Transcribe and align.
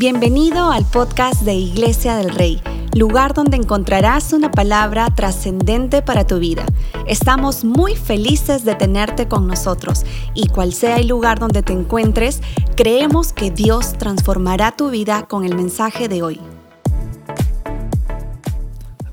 Bienvenido 0.00 0.70
al 0.70 0.84
podcast 0.88 1.42
de 1.42 1.54
Iglesia 1.54 2.14
del 2.14 2.30
Rey, 2.30 2.62
lugar 2.94 3.34
donde 3.34 3.56
encontrarás 3.56 4.32
una 4.32 4.48
palabra 4.48 5.12
trascendente 5.12 6.02
para 6.02 6.24
tu 6.24 6.38
vida. 6.38 6.64
Estamos 7.08 7.64
muy 7.64 7.96
felices 7.96 8.64
de 8.64 8.76
tenerte 8.76 9.26
con 9.26 9.48
nosotros 9.48 10.04
y 10.34 10.46
cual 10.50 10.72
sea 10.72 10.98
el 10.98 11.08
lugar 11.08 11.40
donde 11.40 11.64
te 11.64 11.72
encuentres, 11.72 12.42
creemos 12.76 13.32
que 13.32 13.50
Dios 13.50 13.98
transformará 13.98 14.70
tu 14.70 14.88
vida 14.90 15.26
con 15.26 15.44
el 15.44 15.56
mensaje 15.56 16.06
de 16.06 16.22
hoy. 16.22 16.40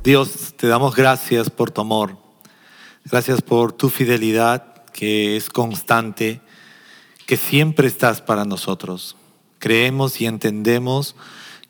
Dios, 0.04 0.54
te 0.56 0.68
damos 0.68 0.96
gracias 0.96 1.50
por 1.50 1.72
tu 1.72 1.82
amor, 1.82 2.16
gracias 3.06 3.42
por 3.42 3.74
tu 3.74 3.90
fidelidad 3.90 4.84
que 4.94 5.36
es 5.36 5.50
constante, 5.50 6.42
que 7.26 7.38
siempre 7.38 7.88
estás 7.88 8.22
para 8.22 8.46
nosotros. 8.46 9.16
Creemos 9.60 10.22
y 10.22 10.26
entendemos 10.26 11.16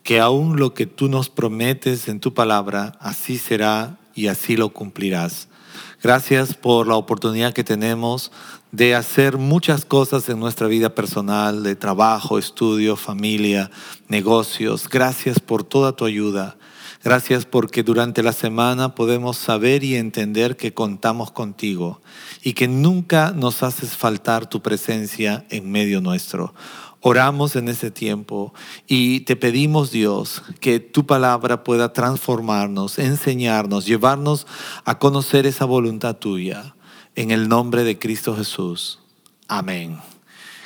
que 0.03 0.19
aún 0.19 0.57
lo 0.57 0.73
que 0.73 0.85
tú 0.85 1.09
nos 1.09 1.29
prometes 1.29 2.07
en 2.07 2.19
tu 2.19 2.33
palabra, 2.33 2.97
así 2.99 3.37
será 3.37 3.97
y 4.13 4.27
así 4.27 4.55
lo 4.55 4.69
cumplirás. 4.69 5.47
Gracias 6.01 6.53
por 6.53 6.87
la 6.87 6.95
oportunidad 6.95 7.53
que 7.53 7.63
tenemos 7.63 8.31
de 8.71 8.93
hacer 8.93 9.37
muchas 9.37 9.85
cosas 9.85 10.29
en 10.29 10.39
nuestra 10.39 10.67
vida 10.67 10.93
personal, 10.93 11.63
de 11.63 11.75
trabajo, 11.75 12.37
estudio, 12.37 12.95
familia, 12.95 13.71
negocios. 14.07 14.87
Gracias 14.89 15.39
por 15.39 15.63
toda 15.63 15.93
tu 15.93 16.05
ayuda. 16.05 16.57
Gracias 17.05 17.45
porque 17.45 17.83
durante 17.83 18.23
la 18.23 18.33
semana 18.33 18.95
podemos 18.95 19.37
saber 19.37 19.83
y 19.83 19.95
entender 19.95 20.57
que 20.57 20.73
contamos 20.73 21.29
contigo 21.29 22.01
y 22.41 22.53
que 22.53 22.67
nunca 22.67 23.31
nos 23.31 23.61
haces 23.61 23.91
faltar 23.95 24.49
tu 24.49 24.63
presencia 24.63 25.45
en 25.51 25.71
medio 25.71 26.01
nuestro. 26.01 26.55
Oramos 27.01 27.55
en 27.55 27.69
ese 27.69 27.91
tiempo 27.91 28.55
y 28.87 29.19
te 29.19 29.35
pedimos, 29.35 29.91
Dios, 29.91 30.41
que 30.59 30.79
tu 30.79 31.05
palabra 31.05 31.63
pueda 31.63 31.93
transformarnos, 31.93 32.97
enseñarnos, 32.97 33.85
llevarnos 33.85 34.47
a 34.83 34.97
conocer 34.97 35.45
esa 35.45 35.65
voluntad 35.65 36.15
tuya. 36.15 36.75
En 37.13 37.29
el 37.29 37.47
nombre 37.47 37.83
de 37.83 37.99
Cristo 37.99 38.35
Jesús. 38.35 38.99
Amén. 39.47 39.99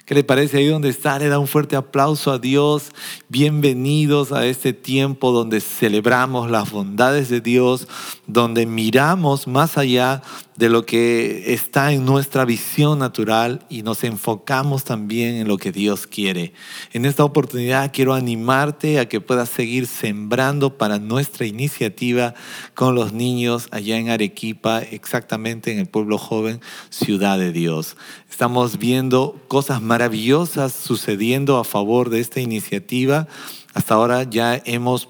¿Qué 0.10 0.16
le 0.16 0.24
parece 0.24 0.58
ahí 0.58 0.66
donde 0.66 0.90
está? 0.90 1.20
Le 1.20 1.28
da 1.28 1.38
un 1.38 1.46
fuerte 1.46 1.76
aplauso 1.76 2.32
a 2.32 2.40
Dios. 2.40 2.90
Bienvenidos 3.28 4.32
a 4.32 4.48
este 4.48 4.74
tiempo 4.74 5.32
donde 5.32 5.62
celebramos 5.62 6.50
las 6.50 6.72
bondades 6.72 7.30
de 7.30 7.42
Dios, 7.42 7.88
donde 8.26 8.66
miramos 8.66 9.46
más 9.46 9.78
allá 9.78 10.24
de 10.60 10.68
lo 10.68 10.86
que 10.86 11.54
está 11.54 11.94
en 11.94 12.04
nuestra 12.04 12.44
visión 12.44 13.00
natural 13.00 13.66
y 13.70 13.82
nos 13.82 14.04
enfocamos 14.04 14.84
también 14.84 15.36
en 15.36 15.48
lo 15.48 15.58
que 15.58 15.72
Dios 15.72 16.06
quiere. 16.06 16.52
En 16.92 17.06
esta 17.06 17.24
oportunidad 17.24 17.94
quiero 17.94 18.14
animarte 18.14 19.00
a 19.00 19.08
que 19.08 19.22
puedas 19.22 19.48
seguir 19.48 19.88
sembrando 19.88 20.78
para 20.78 21.00
nuestra 21.00 21.46
iniciativa 21.46 22.34
con 22.74 22.94
los 22.94 23.14
niños 23.14 23.70
allá 23.72 23.96
en 23.96 24.10
Arequipa, 24.10 24.82
exactamente 24.82 25.72
en 25.72 25.80
el 25.80 25.88
pueblo 25.88 26.18
joven, 26.18 26.60
Ciudad 26.90 27.40
de 27.40 27.54
Dios. 27.54 27.96
Estamos 28.30 28.80
viendo 28.80 29.40
cosas 29.48 29.82
maravillosas 29.82 30.74
sucediendo 30.74 31.56
a 31.58 31.64
favor 31.64 32.10
de 32.10 32.20
esta 32.20 32.42
iniciativa. 32.42 33.30
Hasta 33.74 33.94
ahora 33.94 34.24
ya 34.24 34.62
hemos 34.66 35.08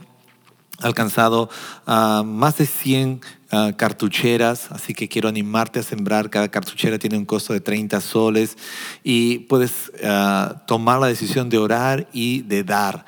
alcanzado 0.77 1.49
a 1.87 2.21
más 2.23 2.59
de 2.59 2.67
100 2.67 3.21
Ah, 3.51 3.71
cartucheras, 3.75 4.71
así 4.71 4.93
que 4.93 5.09
quiero 5.09 5.27
animarte 5.27 5.79
a 5.79 5.83
sembrar. 5.83 6.29
Cada 6.29 6.49
cartuchera 6.49 6.99
tiene 6.99 7.17
un 7.17 7.25
costo 7.25 7.51
de 7.51 7.59
30 7.59 7.99
soles 7.99 8.55
y 9.03 9.39
puedes 9.39 9.91
ah, 10.03 10.63
tomar 10.67 10.99
la 10.99 11.07
decisión 11.07 11.49
de 11.49 11.57
orar 11.57 12.07
y 12.13 12.43
de 12.43 12.63
dar. 12.63 13.05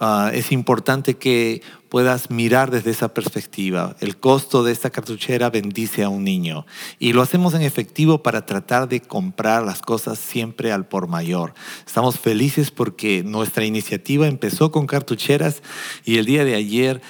Ah, 0.00 0.32
es 0.34 0.50
importante 0.50 1.14
que 1.14 1.62
puedas 1.88 2.28
mirar 2.28 2.72
desde 2.72 2.90
esa 2.90 3.14
perspectiva. 3.14 3.94
El 4.00 4.16
costo 4.16 4.64
de 4.64 4.72
esta 4.72 4.90
cartuchera 4.90 5.48
bendice 5.48 6.02
a 6.02 6.08
un 6.08 6.24
niño 6.24 6.66
y 6.98 7.12
lo 7.12 7.22
hacemos 7.22 7.54
en 7.54 7.62
efectivo 7.62 8.20
para 8.20 8.44
tratar 8.46 8.88
de 8.88 9.00
comprar 9.00 9.62
las 9.62 9.80
cosas 9.80 10.18
siempre 10.18 10.72
al 10.72 10.88
por 10.88 11.06
mayor. 11.06 11.54
Estamos 11.86 12.18
felices 12.18 12.72
porque 12.72 13.22
nuestra 13.22 13.64
iniciativa 13.64 14.26
empezó 14.26 14.72
con 14.72 14.88
cartucheras 14.88 15.62
y 16.04 16.18
el 16.18 16.26
día 16.26 16.44
de 16.44 16.56
ayer 16.56 17.00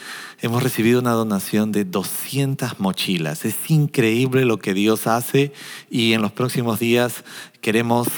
hemos 0.44 0.62
recibido 0.62 1.00
una 1.00 1.12
donación 1.12 1.72
de 1.72 1.86
200 1.86 2.78
mochilas. 2.78 3.46
Es 3.46 3.70
increíble 3.70 4.44
lo 4.44 4.58
que 4.58 4.74
Dios 4.74 5.06
hace 5.06 5.54
y 5.88 6.12
en 6.12 6.20
los 6.20 6.32
próximos 6.32 6.78
días 6.78 7.24
queremos 7.62 8.08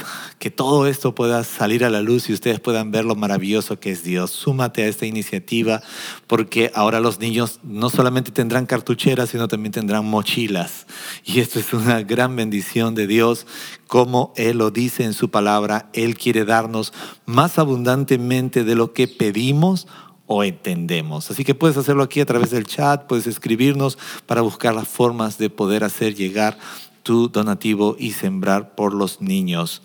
que 0.40 0.50
todo 0.50 0.88
esto 0.88 1.14
pueda 1.14 1.44
salir 1.44 1.84
a 1.84 1.90
la 1.90 2.02
luz 2.02 2.28
y 2.28 2.32
ustedes 2.32 2.58
puedan 2.58 2.90
ver 2.90 3.04
lo 3.04 3.14
maravilloso 3.14 3.78
que 3.78 3.92
es 3.92 4.02
Dios. 4.02 4.32
Súmate 4.32 4.82
a 4.82 4.88
esta 4.88 5.06
iniciativa 5.06 5.82
porque 6.26 6.72
ahora 6.74 6.98
los 6.98 7.20
niños 7.20 7.60
no 7.62 7.90
solamente 7.90 8.32
tendrán 8.32 8.66
cartucheras, 8.66 9.30
sino 9.30 9.46
también 9.46 9.70
tendrán 9.70 10.04
mochilas. 10.04 10.88
Y 11.24 11.38
esto 11.38 11.60
es 11.60 11.72
una 11.72 12.02
gran 12.02 12.34
bendición 12.34 12.96
de 12.96 13.06
Dios, 13.06 13.46
como 13.86 14.32
Él 14.34 14.58
lo 14.58 14.72
dice 14.72 15.04
en 15.04 15.12
su 15.12 15.30
palabra. 15.30 15.90
Él 15.92 16.18
quiere 16.18 16.44
darnos 16.44 16.92
más 17.24 17.60
abundantemente 17.60 18.64
de 18.64 18.74
lo 18.74 18.92
que 18.94 19.06
pedimos 19.06 19.86
o 20.26 20.44
entendemos. 20.44 21.30
Así 21.30 21.44
que 21.44 21.54
puedes 21.54 21.76
hacerlo 21.76 22.02
aquí 22.02 22.20
a 22.20 22.26
través 22.26 22.50
del 22.50 22.66
chat, 22.66 23.06
puedes 23.06 23.26
escribirnos 23.26 23.98
para 24.26 24.40
buscar 24.40 24.74
las 24.74 24.88
formas 24.88 25.38
de 25.38 25.50
poder 25.50 25.84
hacer 25.84 26.14
llegar 26.14 26.58
tu 27.02 27.28
donativo 27.28 27.96
y 27.98 28.12
sembrar 28.12 28.74
por 28.74 28.92
los 28.92 29.20
niños. 29.20 29.82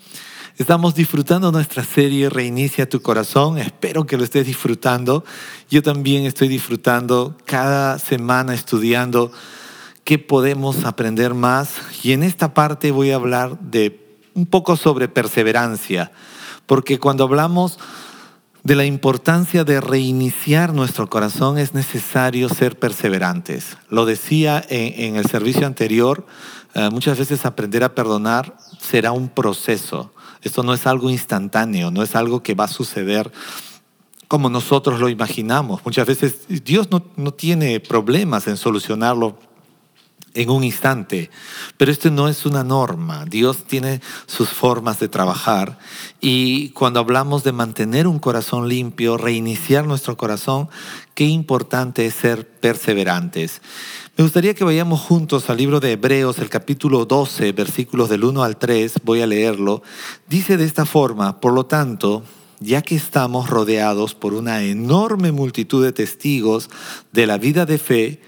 Estamos 0.58 0.94
disfrutando 0.94 1.50
nuestra 1.50 1.82
serie 1.82 2.28
Reinicia 2.28 2.88
tu 2.88 3.00
corazón. 3.00 3.58
Espero 3.58 4.04
que 4.04 4.16
lo 4.16 4.24
estés 4.24 4.46
disfrutando. 4.46 5.24
Yo 5.70 5.82
también 5.82 6.26
estoy 6.26 6.48
disfrutando 6.48 7.38
cada 7.46 7.98
semana 7.98 8.52
estudiando 8.52 9.32
qué 10.04 10.18
podemos 10.18 10.84
aprender 10.84 11.32
más. 11.32 11.76
Y 12.02 12.12
en 12.12 12.22
esta 12.22 12.52
parte 12.52 12.90
voy 12.90 13.12
a 13.12 13.16
hablar 13.16 13.58
de 13.60 13.98
un 14.34 14.44
poco 14.46 14.76
sobre 14.76 15.08
perseverancia. 15.08 16.12
Porque 16.66 16.98
cuando 16.98 17.24
hablamos 17.24 17.78
de 18.64 18.76
la 18.76 18.84
importancia 18.84 19.64
de 19.64 19.80
reiniciar 19.80 20.72
nuestro 20.72 21.08
corazón 21.08 21.58
es 21.58 21.74
necesario 21.74 22.48
ser 22.48 22.78
perseverantes. 22.78 23.76
Lo 23.88 24.06
decía 24.06 24.64
en, 24.68 25.16
el 25.16 25.26
servicio 25.26 25.66
anterior, 25.66 26.24
eh, 26.74 26.88
muchas 26.90 27.18
veces 27.18 27.44
aprender 27.44 27.82
a 27.82 27.94
perdonar 27.94 28.56
será 28.80 29.12
un 29.12 29.28
proceso. 29.28 30.12
Esto 30.42 30.62
no 30.62 30.74
es 30.74 30.86
algo 30.86 31.10
instantáneo, 31.10 31.90
no 31.90 32.02
es 32.02 32.14
algo 32.14 32.42
que 32.42 32.54
va 32.54 32.64
a 32.64 32.68
suceder 32.68 33.32
como 34.28 34.48
nosotros 34.48 34.98
lo 34.98 35.10
imaginamos. 35.10 35.84
Muchas 35.84 36.06
veces 36.06 36.46
Dios 36.64 36.90
no, 36.90 37.04
no 37.16 37.34
tiene 37.34 37.80
problemas 37.80 38.46
en 38.46 38.56
solucionarlo 38.56 39.36
en 40.34 40.50
un 40.50 40.64
instante. 40.64 41.30
Pero 41.76 41.90
esto 41.90 42.10
no 42.10 42.28
es 42.28 42.46
una 42.46 42.64
norma. 42.64 43.24
Dios 43.24 43.64
tiene 43.64 44.00
sus 44.26 44.48
formas 44.48 44.98
de 44.98 45.08
trabajar 45.08 45.78
y 46.20 46.70
cuando 46.70 47.00
hablamos 47.00 47.44
de 47.44 47.52
mantener 47.52 48.06
un 48.06 48.18
corazón 48.18 48.68
limpio, 48.68 49.18
reiniciar 49.18 49.86
nuestro 49.86 50.16
corazón, 50.16 50.68
qué 51.14 51.24
importante 51.24 52.06
es 52.06 52.14
ser 52.14 52.48
perseverantes. 52.48 53.60
Me 54.16 54.24
gustaría 54.24 54.54
que 54.54 54.64
vayamos 54.64 55.00
juntos 55.00 55.48
al 55.48 55.56
libro 55.56 55.80
de 55.80 55.92
Hebreos, 55.92 56.38
el 56.38 56.50
capítulo 56.50 57.06
12, 57.06 57.52
versículos 57.52 58.10
del 58.10 58.24
1 58.24 58.42
al 58.42 58.58
3, 58.58 59.00
voy 59.04 59.22
a 59.22 59.26
leerlo. 59.26 59.82
Dice 60.28 60.58
de 60.58 60.64
esta 60.64 60.84
forma, 60.84 61.40
por 61.40 61.54
lo 61.54 61.64
tanto, 61.64 62.22
ya 62.60 62.82
que 62.82 62.94
estamos 62.94 63.48
rodeados 63.48 64.14
por 64.14 64.34
una 64.34 64.62
enorme 64.62 65.32
multitud 65.32 65.82
de 65.82 65.92
testigos 65.92 66.68
de 67.12 67.26
la 67.26 67.38
vida 67.38 67.66
de 67.66 67.78
fe, 67.78 68.20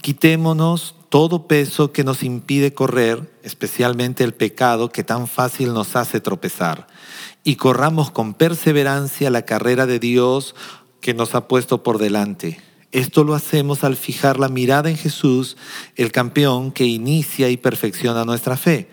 quitémonos 0.00 0.94
todo 1.14 1.46
peso 1.46 1.92
que 1.92 2.02
nos 2.02 2.24
impide 2.24 2.74
correr, 2.74 3.38
especialmente 3.44 4.24
el 4.24 4.34
pecado 4.34 4.88
que 4.88 5.04
tan 5.04 5.28
fácil 5.28 5.72
nos 5.72 5.94
hace 5.94 6.20
tropezar, 6.20 6.88
y 7.44 7.54
corramos 7.54 8.10
con 8.10 8.34
perseverancia 8.34 9.30
la 9.30 9.42
carrera 9.42 9.86
de 9.86 10.00
Dios 10.00 10.56
que 11.00 11.14
nos 11.14 11.36
ha 11.36 11.46
puesto 11.46 11.84
por 11.84 11.98
delante. 11.98 12.60
Esto 12.90 13.22
lo 13.22 13.36
hacemos 13.36 13.84
al 13.84 13.94
fijar 13.94 14.40
la 14.40 14.48
mirada 14.48 14.90
en 14.90 14.96
Jesús, 14.96 15.56
el 15.94 16.10
campeón 16.10 16.72
que 16.72 16.84
inicia 16.84 17.48
y 17.48 17.58
perfecciona 17.58 18.24
nuestra 18.24 18.56
fe. 18.56 18.90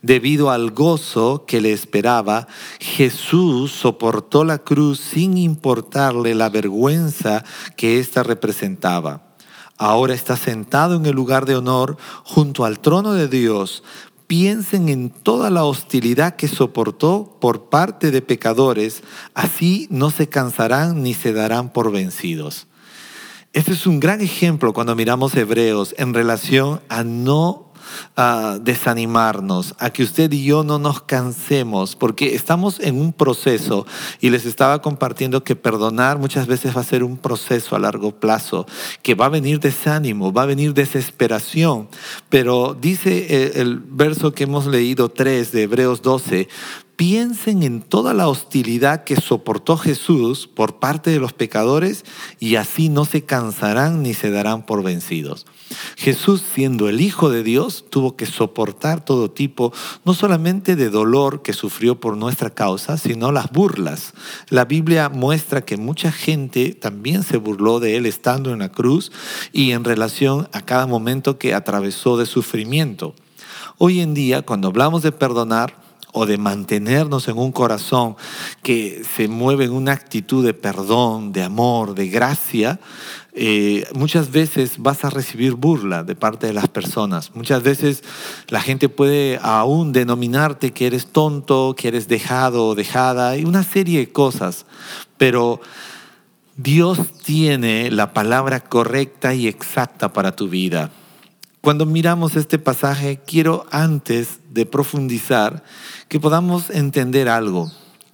Debido 0.00 0.52
al 0.52 0.70
gozo 0.70 1.44
que 1.44 1.60
le 1.60 1.72
esperaba, 1.72 2.46
Jesús 2.78 3.72
soportó 3.72 4.44
la 4.44 4.58
cruz 4.58 5.00
sin 5.00 5.36
importarle 5.36 6.36
la 6.36 6.50
vergüenza 6.50 7.42
que 7.76 7.98
ésta 7.98 8.22
representaba 8.22 9.33
ahora 9.76 10.14
está 10.14 10.36
sentado 10.36 10.96
en 10.96 11.06
el 11.06 11.14
lugar 11.14 11.46
de 11.46 11.56
honor 11.56 11.96
junto 12.24 12.64
al 12.64 12.78
trono 12.80 13.12
de 13.12 13.28
Dios. 13.28 13.82
Piensen 14.26 14.88
en 14.88 15.10
toda 15.10 15.50
la 15.50 15.64
hostilidad 15.64 16.36
que 16.36 16.48
soportó 16.48 17.36
por 17.40 17.68
parte 17.68 18.10
de 18.10 18.22
pecadores, 18.22 19.02
así 19.34 19.86
no 19.90 20.10
se 20.10 20.28
cansarán 20.28 21.02
ni 21.02 21.12
se 21.12 21.32
darán 21.32 21.72
por 21.72 21.92
vencidos. 21.92 22.66
Este 23.52 23.72
es 23.72 23.86
un 23.86 24.00
gran 24.00 24.20
ejemplo 24.20 24.72
cuando 24.72 24.96
miramos 24.96 25.34
Hebreos 25.36 25.94
en 25.98 26.14
relación 26.14 26.80
a 26.88 27.04
no 27.04 27.73
a 28.16 28.58
desanimarnos, 28.60 29.74
a 29.78 29.90
que 29.90 30.02
usted 30.02 30.32
y 30.32 30.44
yo 30.44 30.64
no 30.64 30.78
nos 30.78 31.02
cansemos, 31.02 31.96
porque 31.96 32.34
estamos 32.34 32.80
en 32.80 33.00
un 33.00 33.12
proceso 33.12 33.86
y 34.20 34.30
les 34.30 34.46
estaba 34.46 34.80
compartiendo 34.82 35.44
que 35.44 35.56
perdonar 35.56 36.18
muchas 36.18 36.46
veces 36.46 36.76
va 36.76 36.80
a 36.80 36.84
ser 36.84 37.04
un 37.04 37.16
proceso 37.16 37.76
a 37.76 37.78
largo 37.78 38.12
plazo, 38.12 38.66
que 39.02 39.14
va 39.14 39.26
a 39.26 39.30
venir 39.30 39.60
desánimo, 39.60 40.32
va 40.32 40.42
a 40.42 40.46
venir 40.46 40.74
desesperación, 40.74 41.88
pero 42.28 42.76
dice 42.78 43.60
el, 43.60 43.78
verso 43.78 44.32
que 44.32 44.44
hemos 44.44 44.66
leído 44.66 45.08
3 45.08 45.52
de 45.52 45.62
Hebreos 45.62 46.02
12, 46.02 46.48
piensen 46.96 47.62
en 47.62 47.82
toda 47.82 48.14
la 48.14 48.28
hostilidad 48.28 49.04
que 49.04 49.16
soportó 49.16 49.76
Jesús 49.76 50.46
por 50.46 50.76
parte 50.76 51.10
de 51.10 51.18
los 51.18 51.32
pecadores 51.32 52.04
y 52.38 52.56
así 52.56 52.88
no 52.88 53.04
se 53.04 53.22
cansarán 53.22 54.02
ni 54.02 54.14
se 54.14 54.30
darán 54.30 54.64
por 54.64 54.82
vencidos. 54.82 55.46
Jesús, 55.96 56.42
siendo 56.54 56.88
el 56.88 57.00
Hijo 57.00 57.30
de 57.30 57.42
Dios, 57.42 57.86
tuvo 57.90 58.16
que 58.16 58.26
soportar 58.26 59.04
todo 59.04 59.30
tipo, 59.30 59.72
no 60.04 60.14
solamente 60.14 60.76
de 60.76 60.90
dolor 60.90 61.42
que 61.42 61.52
sufrió 61.52 61.98
por 61.98 62.16
nuestra 62.16 62.50
causa, 62.50 62.96
sino 62.96 63.32
las 63.32 63.50
burlas. 63.50 64.12
La 64.48 64.64
Biblia 64.64 65.08
muestra 65.08 65.64
que 65.64 65.76
mucha 65.76 66.12
gente 66.12 66.74
también 66.74 67.22
se 67.22 67.38
burló 67.38 67.80
de 67.80 67.96
él 67.96 68.06
estando 68.06 68.52
en 68.52 68.60
la 68.60 68.70
cruz 68.70 69.10
y 69.52 69.72
en 69.72 69.84
relación 69.84 70.48
a 70.52 70.60
cada 70.60 70.86
momento 70.86 71.38
que 71.38 71.54
atravesó 71.54 72.16
de 72.16 72.26
sufrimiento. 72.26 73.14
Hoy 73.78 74.00
en 74.00 74.14
día, 74.14 74.42
cuando 74.42 74.68
hablamos 74.68 75.02
de 75.02 75.10
perdonar, 75.10 75.83
o 76.14 76.26
de 76.26 76.38
mantenernos 76.38 77.26
en 77.26 77.36
un 77.36 77.50
corazón 77.50 78.16
que 78.62 79.02
se 79.16 79.26
mueve 79.26 79.64
en 79.64 79.72
una 79.72 79.92
actitud 79.92 80.44
de 80.44 80.54
perdón, 80.54 81.32
de 81.32 81.42
amor, 81.42 81.94
de 81.94 82.08
gracia, 82.08 82.78
eh, 83.32 83.84
muchas 83.92 84.30
veces 84.30 84.78
vas 84.78 85.04
a 85.04 85.10
recibir 85.10 85.54
burla 85.54 86.04
de 86.04 86.14
parte 86.14 86.46
de 86.46 86.52
las 86.52 86.68
personas. 86.68 87.34
Muchas 87.34 87.64
veces 87.64 88.04
la 88.46 88.60
gente 88.60 88.88
puede 88.88 89.40
aún 89.42 89.92
denominarte 89.92 90.72
que 90.72 90.86
eres 90.86 91.08
tonto, 91.08 91.74
que 91.76 91.88
eres 91.88 92.06
dejado 92.06 92.68
o 92.68 92.74
dejada, 92.76 93.36
y 93.36 93.44
una 93.44 93.64
serie 93.64 93.98
de 93.98 94.12
cosas. 94.12 94.66
Pero 95.18 95.60
Dios 96.56 96.98
tiene 97.24 97.90
la 97.90 98.12
palabra 98.12 98.60
correcta 98.60 99.34
y 99.34 99.48
exacta 99.48 100.12
para 100.12 100.36
tu 100.36 100.48
vida. 100.48 100.92
Cuando 101.64 101.86
miramos 101.86 102.36
este 102.36 102.58
pasaje, 102.58 103.22
quiero 103.26 103.64
antes 103.70 104.40
de 104.50 104.66
profundizar 104.66 105.64
que 106.08 106.20
podamos 106.20 106.68
entender 106.68 107.26
algo. 107.26 107.72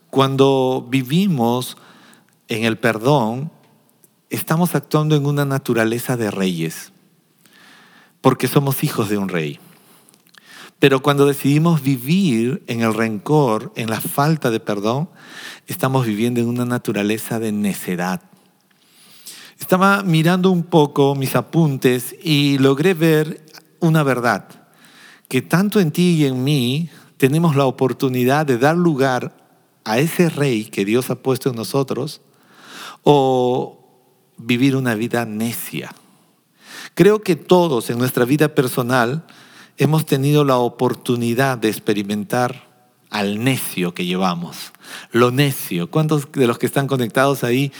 Cuando 0.08 0.87
vivimos 0.88 1.76
en 2.47 2.62
el 2.62 2.79
perdón, 2.79 3.50
estamos 4.29 4.76
actuando 4.76 5.17
en 5.17 5.26
una 5.26 5.44
naturaleza 5.44 6.17
de 6.17 6.31
reyes, 6.31 6.93
porque 8.20 8.47
somos 8.47 8.85
hijos 8.85 9.08
de 9.08 9.19
un 9.19 9.29
rey. 9.29 9.58
Pero 10.79 11.02
cuando 11.02 11.26
decidimos 11.26 11.82
vivir 11.82 12.62
en 12.69 12.82
el 12.82 12.94
rencor, 12.94 13.73
en 13.75 13.91
la 13.91 14.00
falta 14.00 14.52
de 14.52 14.61
perdón, 14.61 15.11
estamos 15.67 16.06
viviendo 16.06 16.38
en 16.38 16.47
una 16.47 16.67
naturaleza 16.67 17.41
de 17.41 17.50
necedad. 17.50 18.29
Estaba 19.60 20.02
mirando 20.02 20.50
un 20.50 20.64
poco 20.64 21.14
mis 21.14 21.36
apuntes 21.36 22.16
y 22.22 22.58
logré 22.58 22.94
ver 22.94 23.44
una 23.78 24.02
verdad, 24.02 24.48
que 25.28 25.42
tanto 25.42 25.78
en 25.78 25.92
ti 25.92 26.14
y 26.14 26.24
en 26.24 26.42
mí 26.42 26.90
tenemos 27.18 27.54
la 27.54 27.66
oportunidad 27.66 28.46
de 28.46 28.58
dar 28.58 28.76
lugar 28.76 29.36
a 29.84 29.98
ese 29.98 30.28
rey 30.30 30.64
que 30.64 30.84
Dios 30.84 31.10
ha 31.10 31.16
puesto 31.16 31.50
en 31.50 31.56
nosotros 31.56 32.22
o 33.04 33.78
vivir 34.38 34.74
una 34.74 34.94
vida 34.94 35.24
necia. 35.26 35.94
Creo 36.94 37.22
que 37.22 37.36
todos 37.36 37.90
en 37.90 37.98
nuestra 37.98 38.24
vida 38.24 38.54
personal 38.54 39.26
hemos 39.76 40.06
tenido 40.06 40.44
la 40.44 40.56
oportunidad 40.56 41.58
de 41.58 41.68
experimentar 41.68 42.69
al 43.10 43.42
necio 43.42 43.92
que 43.92 44.06
llevamos. 44.06 44.72
Lo 45.10 45.30
necio. 45.30 45.90
¿Cuántos 45.90 46.30
de 46.32 46.46
los 46.46 46.58
que 46.58 46.66
están 46.66 46.86
conectados 46.86 47.44
ahí? 47.44 47.72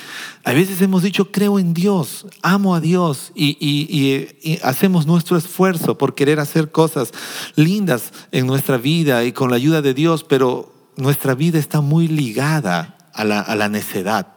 A 0.45 0.53
veces 0.53 0.83
hemos 0.83 1.03
dicho, 1.03 1.31
creo 1.31 1.59
en 1.59 1.73
Dios, 1.73 2.27
amo 2.43 2.75
a 2.75 2.81
Dios 2.81 3.33
y, 3.35 4.29
hacemos 4.63 5.07
nuestro 5.07 5.37
esfuerzo 5.37 5.97
por 5.97 6.15
querer 6.15 6.41
hacer 6.41 6.71
cosas 6.71 7.13
lindas 7.55 8.13
en 8.33 8.47
nuestra 8.47 8.77
vida 8.77 9.25
y 9.25 9.33
con 9.33 9.51
la 9.51 9.57
ayuda 9.57 9.83
de 9.83 9.95
Dios, 9.95 10.25
pero 10.25 10.75
nuestra 10.97 11.35
vida 11.35 11.59
está 11.59 11.81
muy 11.81 12.09
ligada 12.09 12.97
a 13.15 13.25
la 13.25 13.69
necedad. 13.69 14.35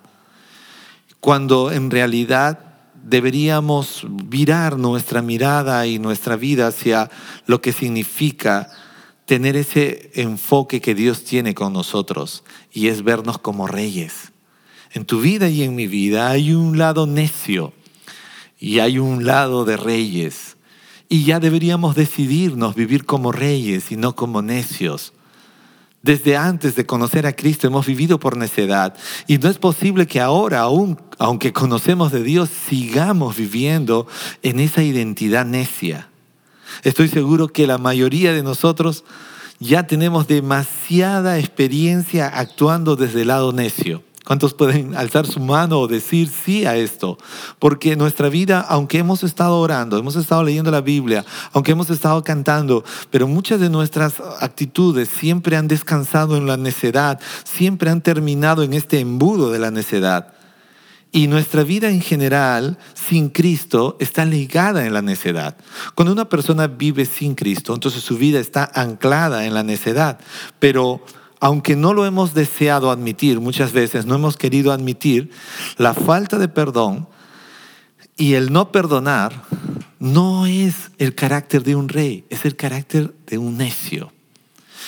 Cuando 1.19 1.71
en 1.71 1.89
realidad 1.89 2.59
deberíamos 3.03 4.05
virar 4.09 4.77
nuestra 4.77 5.21
mirada 5.21 5.85
y 5.87 5.99
nuestra 5.99 6.35
vida 6.35 6.67
hacia 6.67 7.09
lo 7.45 7.61
que 7.61 7.73
significa 7.73 8.69
tener 9.25 9.55
ese 9.55 10.11
enfoque 10.15 10.81
que 10.81 10.95
Dios 10.95 11.23
tiene 11.23 11.53
con 11.53 11.73
nosotros 11.73 12.43
y 12.71 12.87
es 12.87 13.03
vernos 13.03 13.37
como 13.37 13.67
reyes. 13.67 14.31
En 14.93 15.05
tu 15.05 15.21
vida 15.21 15.49
y 15.49 15.63
en 15.63 15.75
mi 15.75 15.87
vida 15.87 16.29
hay 16.29 16.53
un 16.53 16.77
lado 16.77 17.07
necio 17.07 17.73
y 18.59 18.79
hay 18.79 18.99
un 18.99 19.25
lado 19.25 19.65
de 19.65 19.77
reyes. 19.77 20.57
Y 21.09 21.25
ya 21.25 21.39
deberíamos 21.39 21.95
decidirnos 21.95 22.75
vivir 22.75 23.05
como 23.05 23.31
reyes 23.31 23.91
y 23.91 23.97
no 23.97 24.15
como 24.15 24.41
necios. 24.41 25.13
Desde 26.01 26.35
antes 26.35 26.75
de 26.75 26.85
conocer 26.85 27.25
a 27.25 27.33
Cristo 27.33 27.65
hemos 27.65 27.85
vivido 27.85 28.19
por 28.19 28.35
necedad 28.35 28.95
y 29.25 29.37
no 29.37 29.49
es 29.49 29.57
posible 29.57 30.05
que 30.05 30.19
ahora, 30.19 30.65
aunque 31.17 31.53
conocemos 31.53 32.11
de 32.11 32.23
Dios, 32.23 32.49
sigamos 32.49 33.37
viviendo 33.37 34.05
en 34.41 34.59
esa 34.59 34.83
identidad 34.83 35.45
necia. 35.45 36.09
Estoy 36.83 37.07
seguro 37.07 37.47
que 37.47 37.67
la 37.67 37.77
mayoría 37.77 38.33
de 38.33 38.43
nosotros 38.43 39.03
ya 39.59 39.87
tenemos 39.87 40.27
demasiada 40.27 41.39
experiencia 41.39 42.27
actuando 42.27 42.95
desde 42.95 43.21
el 43.21 43.27
lado 43.29 43.53
necio. 43.53 44.03
¿Cuántos 44.25 44.53
pueden 44.53 44.95
alzar 44.95 45.27
su 45.27 45.41
mano 45.41 45.79
o 45.79 45.87
decir 45.87 46.29
sí 46.29 46.65
a 46.65 46.77
esto? 46.77 47.17
Porque 47.59 47.97
nuestra 47.97 48.29
vida, 48.29 48.61
aunque 48.61 48.99
hemos 48.99 49.21
estado 49.21 49.59
orando, 49.59 49.97
hemos 49.97 50.15
estado 50.15 50.43
leyendo 50.43 50.71
la 50.71 50.79
Biblia, 50.79 51.25
aunque 51.51 51.73
hemos 51.73 51.89
estado 51.89 52.23
cantando, 52.23 52.85
pero 53.11 53.27
muchas 53.27 53.59
de 53.59 53.69
nuestras 53.69 54.21
actitudes 54.39 55.09
siempre 55.09 55.57
han 55.57 55.67
descansado 55.67 56.37
en 56.37 56.47
la 56.47 56.55
necedad, 56.55 57.19
siempre 57.43 57.89
han 57.89 57.99
terminado 57.99 58.63
en 58.63 58.73
este 58.73 59.01
embudo 59.01 59.51
de 59.51 59.59
la 59.59 59.71
necedad. 59.71 60.32
Y 61.15 61.27
nuestra 61.27 61.63
vida 61.63 61.89
en 61.89 62.01
general, 62.01 62.79
sin 62.95 63.29
Cristo, 63.29 63.97
está 63.99 64.25
ligada 64.25 64.87
en 64.87 64.93
la 64.93 65.03
necedad. 65.03 65.55
Cuando 65.93 66.11
una 66.11 66.27
persona 66.27 66.65
vive 66.65 67.05
sin 67.05 67.35
Cristo, 67.35 67.73
entonces 67.75 68.03
su 68.03 68.17
vida 68.17 68.39
está 68.39 68.69
anclada 68.73 69.45
en 69.45 69.53
la 69.53 69.61
necedad. 69.61 70.19
Pero 70.57 71.05
aunque 71.39 71.75
no 71.75 71.93
lo 71.93 72.07
hemos 72.07 72.33
deseado 72.33 72.89
admitir, 72.89 73.39
muchas 73.39 73.73
veces 73.73 74.07
no 74.07 74.15
hemos 74.15 74.37
querido 74.37 74.71
admitir, 74.71 75.29
la 75.77 75.93
falta 75.93 76.39
de 76.39 76.47
perdón 76.47 77.07
y 78.17 78.33
el 78.33 78.51
no 78.51 78.71
perdonar 78.71 79.43
no 79.99 80.47
es 80.47 80.89
el 80.97 81.13
carácter 81.13 81.61
de 81.63 81.75
un 81.75 81.89
rey, 81.89 82.25
es 82.29 82.45
el 82.45 82.55
carácter 82.55 83.13
de 83.27 83.37
un 83.37 83.57
necio. 83.57 84.11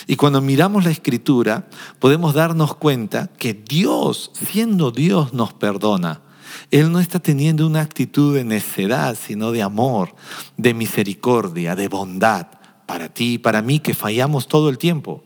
Y 0.07 0.15
cuando 0.15 0.41
miramos 0.41 0.85
la 0.85 0.91
escritura, 0.91 1.67
podemos 1.99 2.33
darnos 2.33 2.75
cuenta 2.75 3.27
que 3.37 3.53
Dios, 3.53 4.31
siendo 4.33 4.91
Dios, 4.91 5.33
nos 5.33 5.53
perdona. 5.53 6.21
Él 6.71 6.91
no 6.91 6.99
está 6.99 7.19
teniendo 7.19 7.67
una 7.67 7.81
actitud 7.81 8.35
de 8.35 8.43
necedad, 8.43 9.17
sino 9.19 9.51
de 9.51 9.61
amor, 9.61 10.15
de 10.57 10.73
misericordia, 10.73 11.75
de 11.75 11.87
bondad 11.87 12.47
para 12.85 13.09
ti 13.09 13.33
y 13.33 13.37
para 13.37 13.61
mí 13.61 13.79
que 13.79 13.93
fallamos 13.93 14.47
todo 14.47 14.69
el 14.69 14.77
tiempo. 14.77 15.23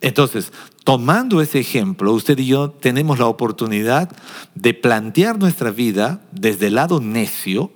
Entonces, 0.00 0.52
tomando 0.84 1.40
ese 1.40 1.58
ejemplo, 1.58 2.12
usted 2.12 2.38
y 2.38 2.46
yo 2.46 2.70
tenemos 2.70 3.18
la 3.18 3.26
oportunidad 3.26 4.10
de 4.54 4.74
plantear 4.74 5.38
nuestra 5.38 5.70
vida 5.70 6.22
desde 6.30 6.68
el 6.68 6.76
lado 6.76 7.00
necio 7.00 7.72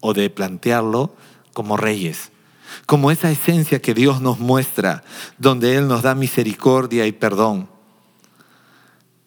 o 0.00 0.14
de 0.14 0.30
plantearlo 0.30 1.14
como 1.52 1.76
reyes 1.76 2.31
como 2.86 3.10
esa 3.10 3.30
esencia 3.30 3.80
que 3.80 3.94
Dios 3.94 4.20
nos 4.20 4.38
muestra, 4.38 5.04
donde 5.38 5.76
Él 5.76 5.88
nos 5.88 6.02
da 6.02 6.14
misericordia 6.14 7.06
y 7.06 7.12
perdón. 7.12 7.68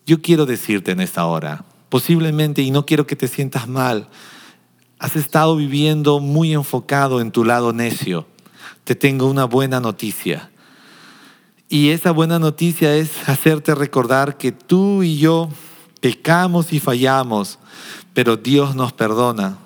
Yo 0.06 0.22
quiero 0.22 0.46
decirte 0.46 0.92
en 0.92 1.02
esta 1.02 1.26
hora, 1.26 1.66
posiblemente, 1.90 2.62
y 2.62 2.72
no 2.72 2.86
quiero 2.86 3.08
que 3.08 3.16
te 3.16 3.28
sientas 3.28 3.68
mal, 3.68 4.08
has 5.00 5.16
estado 5.16 5.56
viviendo 5.56 6.20
muy 6.20 6.54
enfocado 6.54 7.22
en 7.22 7.32
tu 7.32 7.44
lado 7.44 7.74
necio. 7.74 8.28
Te 8.84 8.96
tengo 8.96 9.28
una 9.28 9.46
buena 9.46 9.80
noticia. 9.80 10.52
Y 11.68 11.90
esa 11.90 12.12
buena 12.12 12.38
noticia 12.38 12.96
es 12.96 13.28
hacerte 13.28 13.74
recordar 13.74 14.38
que 14.38 14.52
tú 14.52 15.02
y 15.02 15.18
yo 15.18 15.50
pecamos 16.00 16.72
y 16.72 16.80
fallamos, 16.80 17.58
pero 18.14 18.38
Dios 18.38 18.76
nos 18.76 18.94
perdona 18.94 19.58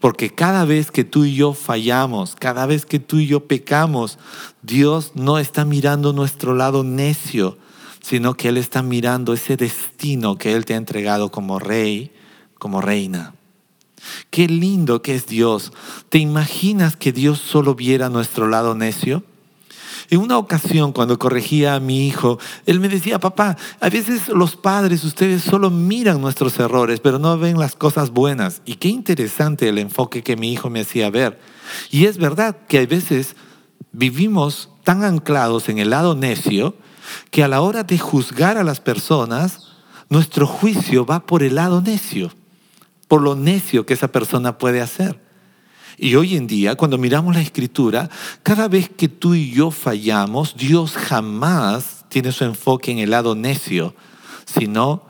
porque 0.00 0.30
cada 0.30 0.64
vez 0.64 0.90
que 0.90 1.04
tú 1.04 1.24
y 1.24 1.34
yo 1.34 1.52
fallamos, 1.52 2.36
cada 2.36 2.66
vez 2.66 2.86
que 2.86 2.98
tú 2.98 3.18
y 3.18 3.26
yo 3.26 3.46
pecamos, 3.46 4.18
Dios 4.62 5.12
no 5.14 5.38
está 5.38 5.64
mirando 5.64 6.12
nuestro 6.12 6.54
lado 6.54 6.84
necio, 6.84 7.58
sino 8.00 8.34
que 8.34 8.48
Él 8.48 8.56
está 8.56 8.82
mirando 8.82 9.32
ese 9.32 9.56
destino 9.56 10.36
que 10.36 10.52
Él 10.52 10.64
te 10.64 10.74
ha 10.74 10.76
entregado 10.76 11.30
como 11.30 11.58
rey, 11.58 12.12
como 12.58 12.80
reina. 12.80 13.34
Qué 14.30 14.46
lindo 14.48 15.02
que 15.02 15.14
es 15.14 15.26
Dios. 15.26 15.72
¿Te 16.08 16.18
imaginas 16.18 16.96
que 16.96 17.12
Dios 17.12 17.40
solo 17.40 17.74
viera 17.74 18.08
nuestro 18.08 18.48
lado 18.48 18.74
necio? 18.74 19.24
En 20.10 20.20
una 20.20 20.38
ocasión, 20.38 20.92
cuando 20.92 21.18
corregía 21.18 21.74
a 21.74 21.80
mi 21.80 22.06
hijo, 22.06 22.38
él 22.64 22.80
me 22.80 22.88
decía, 22.88 23.18
papá, 23.18 23.56
a 23.80 23.88
veces 23.88 24.28
los 24.28 24.56
padres, 24.56 25.04
ustedes 25.04 25.42
solo 25.42 25.70
miran 25.70 26.20
nuestros 26.20 26.58
errores, 26.58 27.00
pero 27.00 27.18
no 27.18 27.36
ven 27.38 27.58
las 27.58 27.74
cosas 27.74 28.10
buenas. 28.10 28.62
Y 28.64 28.76
qué 28.76 28.88
interesante 28.88 29.68
el 29.68 29.78
enfoque 29.78 30.22
que 30.22 30.36
mi 30.36 30.52
hijo 30.52 30.70
me 30.70 30.80
hacía 30.80 31.10
ver. 31.10 31.40
Y 31.90 32.06
es 32.06 32.18
verdad 32.18 32.56
que 32.68 32.78
a 32.78 32.86
veces 32.86 33.36
vivimos 33.92 34.70
tan 34.84 35.02
anclados 35.02 35.68
en 35.68 35.78
el 35.78 35.90
lado 35.90 36.14
necio 36.14 36.76
que 37.30 37.42
a 37.42 37.48
la 37.48 37.60
hora 37.60 37.82
de 37.82 37.98
juzgar 37.98 38.58
a 38.58 38.64
las 38.64 38.80
personas, 38.80 39.68
nuestro 40.08 40.46
juicio 40.46 41.04
va 41.04 41.26
por 41.26 41.42
el 41.42 41.56
lado 41.56 41.80
necio, 41.80 42.30
por 43.08 43.22
lo 43.22 43.34
necio 43.34 43.86
que 43.86 43.94
esa 43.94 44.08
persona 44.08 44.58
puede 44.58 44.80
hacer. 44.80 45.25
Y 45.98 46.14
hoy 46.14 46.36
en 46.36 46.46
día, 46.46 46.74
cuando 46.74 46.98
miramos 46.98 47.34
la 47.34 47.40
escritura, 47.40 48.10
cada 48.42 48.68
vez 48.68 48.90
que 48.90 49.08
tú 49.08 49.34
y 49.34 49.50
yo 49.50 49.70
fallamos, 49.70 50.56
Dios 50.56 50.92
jamás 50.92 52.04
tiene 52.08 52.32
su 52.32 52.44
enfoque 52.44 52.90
en 52.90 52.98
el 52.98 53.10
lado 53.10 53.34
necio, 53.34 53.94
sino 54.44 55.04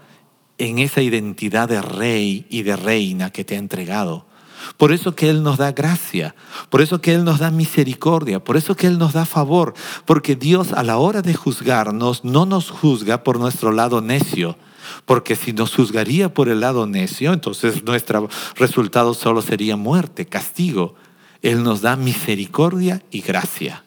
en 0.59 0.79
esa 0.79 1.03
identidad 1.03 1.69
de 1.69 1.83
rey 1.83 2.47
y 2.51 2.63
de 2.63 2.77
reina 2.77 3.31
que 3.31 3.45
te 3.45 3.57
ha 3.57 3.59
entregado. 3.59 4.27
Por 4.77 4.93
eso 4.93 5.15
que 5.15 5.29
Él 5.29 5.43
nos 5.43 5.59
da 5.59 5.73
gracia, 5.73 6.35
por 6.71 6.81
eso 6.81 7.01
que 7.01 7.15
Él 7.15 7.25
nos 7.25 7.39
da 7.39 7.51
misericordia, 7.51 8.43
por 8.43 8.57
eso 8.57 8.77
que 8.77 8.87
Él 8.87 8.99
nos 8.99 9.13
da 9.13 9.25
favor, 9.25 9.75
porque 10.05 10.37
Dios 10.37 10.73
a 10.73 10.83
la 10.83 10.99
hora 10.99 11.23
de 11.23 11.35
juzgarnos 11.35 12.25
no 12.25 12.47
nos 12.47 12.71
juzga 12.71 13.23
por 13.23 13.39
nuestro 13.39 13.73
lado 13.73 14.01
necio, 14.01 14.57
porque 15.05 15.37
si 15.37 15.53
nos 15.53 15.75
juzgaría 15.75 16.33
por 16.33 16.49
el 16.49 16.61
lado 16.61 16.87
necio, 16.87 17.33
entonces 17.33 17.85
nuestro 17.85 18.29
resultado 18.57 19.15
solo 19.15 19.43
sería 19.43 19.77
muerte, 19.77 20.27
castigo. 20.27 20.95
Él 21.43 21.63
nos 21.63 21.81
da 21.81 21.97
misericordia 21.97 23.03
y 23.11 23.21
gracia. 23.21 23.85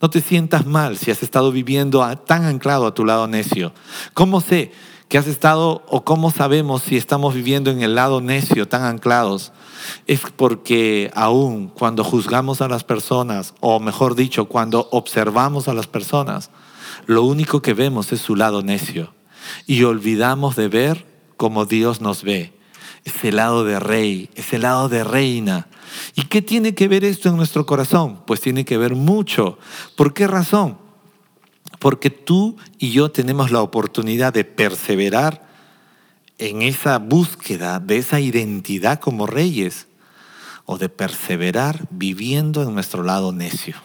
No 0.00 0.10
te 0.10 0.20
sientas 0.20 0.66
mal 0.66 0.98
si 0.98 1.10
has 1.12 1.22
estado 1.22 1.52
viviendo 1.52 2.04
tan 2.26 2.44
anclado 2.44 2.86
a 2.86 2.94
tu 2.94 3.04
lado 3.04 3.28
necio. 3.28 3.72
¿Cómo 4.14 4.40
sé 4.40 4.72
que 5.08 5.16
has 5.16 5.28
estado 5.28 5.84
o 5.88 6.04
cómo 6.04 6.32
sabemos 6.32 6.82
si 6.82 6.96
estamos 6.96 7.34
viviendo 7.34 7.70
en 7.70 7.82
el 7.82 7.94
lado 7.94 8.20
necio 8.20 8.66
tan 8.66 8.82
anclados? 8.82 9.52
Es 10.08 10.20
porque 10.36 11.12
aún 11.14 11.68
cuando 11.68 12.02
juzgamos 12.02 12.60
a 12.60 12.68
las 12.68 12.82
personas, 12.82 13.54
o 13.60 13.78
mejor 13.78 14.16
dicho, 14.16 14.46
cuando 14.46 14.88
observamos 14.90 15.68
a 15.68 15.74
las 15.74 15.86
personas, 15.86 16.50
lo 17.06 17.22
único 17.22 17.62
que 17.62 17.72
vemos 17.72 18.12
es 18.12 18.20
su 18.20 18.34
lado 18.34 18.62
necio 18.62 19.14
y 19.66 19.82
olvidamos 19.84 20.56
de 20.56 20.68
ver 20.68 21.06
como 21.36 21.64
Dios 21.64 22.00
nos 22.00 22.22
ve. 22.22 22.52
Ese 23.04 23.32
lado 23.32 23.64
de 23.64 23.80
rey, 23.80 24.30
ese 24.34 24.58
lado 24.58 24.88
de 24.88 25.02
reina. 25.02 25.66
¿Y 26.14 26.24
qué 26.24 26.40
tiene 26.40 26.74
que 26.74 26.88
ver 26.88 27.04
esto 27.04 27.28
en 27.28 27.36
nuestro 27.36 27.66
corazón? 27.66 28.22
Pues 28.26 28.40
tiene 28.40 28.64
que 28.64 28.78
ver 28.78 28.94
mucho. 28.94 29.58
¿Por 29.96 30.14
qué 30.14 30.26
razón? 30.26 30.78
Porque 31.78 32.10
tú 32.10 32.56
y 32.78 32.92
yo 32.92 33.10
tenemos 33.10 33.50
la 33.50 33.60
oportunidad 33.60 34.32
de 34.32 34.44
perseverar 34.44 35.48
en 36.38 36.62
esa 36.62 36.98
búsqueda 36.98 37.80
de 37.80 37.98
esa 37.98 38.20
identidad 38.20 39.00
como 39.00 39.26
reyes 39.26 39.88
o 40.64 40.78
de 40.78 40.88
perseverar 40.88 41.86
viviendo 41.90 42.62
en 42.62 42.74
nuestro 42.74 43.02
lado 43.02 43.32
necio. 43.32 43.76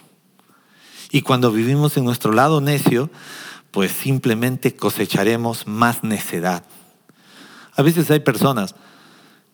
Y 1.11 1.21
cuando 1.21 1.51
vivimos 1.51 1.97
en 1.97 2.05
nuestro 2.05 2.33
lado 2.33 2.61
necio, 2.61 3.09
pues 3.71 3.91
simplemente 3.91 4.75
cosecharemos 4.75 5.67
más 5.67 6.03
necedad. 6.03 6.63
A 7.75 7.81
veces 7.81 8.09
hay 8.09 8.21
personas 8.21 8.75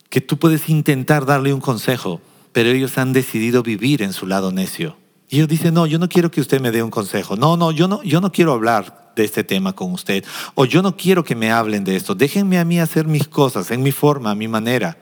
que 0.09 0.21
tú 0.21 0.37
puedes 0.37 0.69
intentar 0.69 1.25
darle 1.25 1.53
un 1.53 1.59
consejo, 1.59 2.21
pero 2.51 2.69
ellos 2.69 2.97
han 2.97 3.13
decidido 3.13 3.63
vivir 3.63 4.01
en 4.01 4.13
su 4.13 4.27
lado 4.27 4.51
necio. 4.51 4.97
Y 5.29 5.37
ellos 5.37 5.47
dicen, 5.47 5.73
no, 5.73 5.87
yo 5.87 5.97
no 5.97 6.07
quiero 6.07 6.29
que 6.29 6.41
usted 6.41 6.61
me 6.61 6.71
dé 6.71 6.83
un 6.83 6.91
consejo. 6.91 7.35
No, 7.35 7.57
no, 7.57 7.71
yo 7.71 7.87
no, 7.87 8.03
yo 8.03 8.21
no 8.21 8.31
quiero 8.31 8.53
hablar 8.53 9.11
de 9.15 9.23
este 9.23 9.43
tema 9.43 9.73
con 9.73 9.91
usted. 9.91 10.23
O 10.53 10.65
yo 10.65 10.81
no 10.81 10.95
quiero 10.95 11.23
que 11.23 11.35
me 11.35 11.51
hablen 11.51 11.83
de 11.83 11.95
esto. 11.95 12.13
Déjenme 12.13 12.59
a 12.59 12.65
mí 12.65 12.79
hacer 12.79 13.07
mis 13.07 13.27
cosas, 13.27 13.71
en 13.71 13.81
mi 13.81 13.91
forma, 13.91 14.31
a 14.31 14.35
mi 14.35 14.47
manera. 14.47 14.97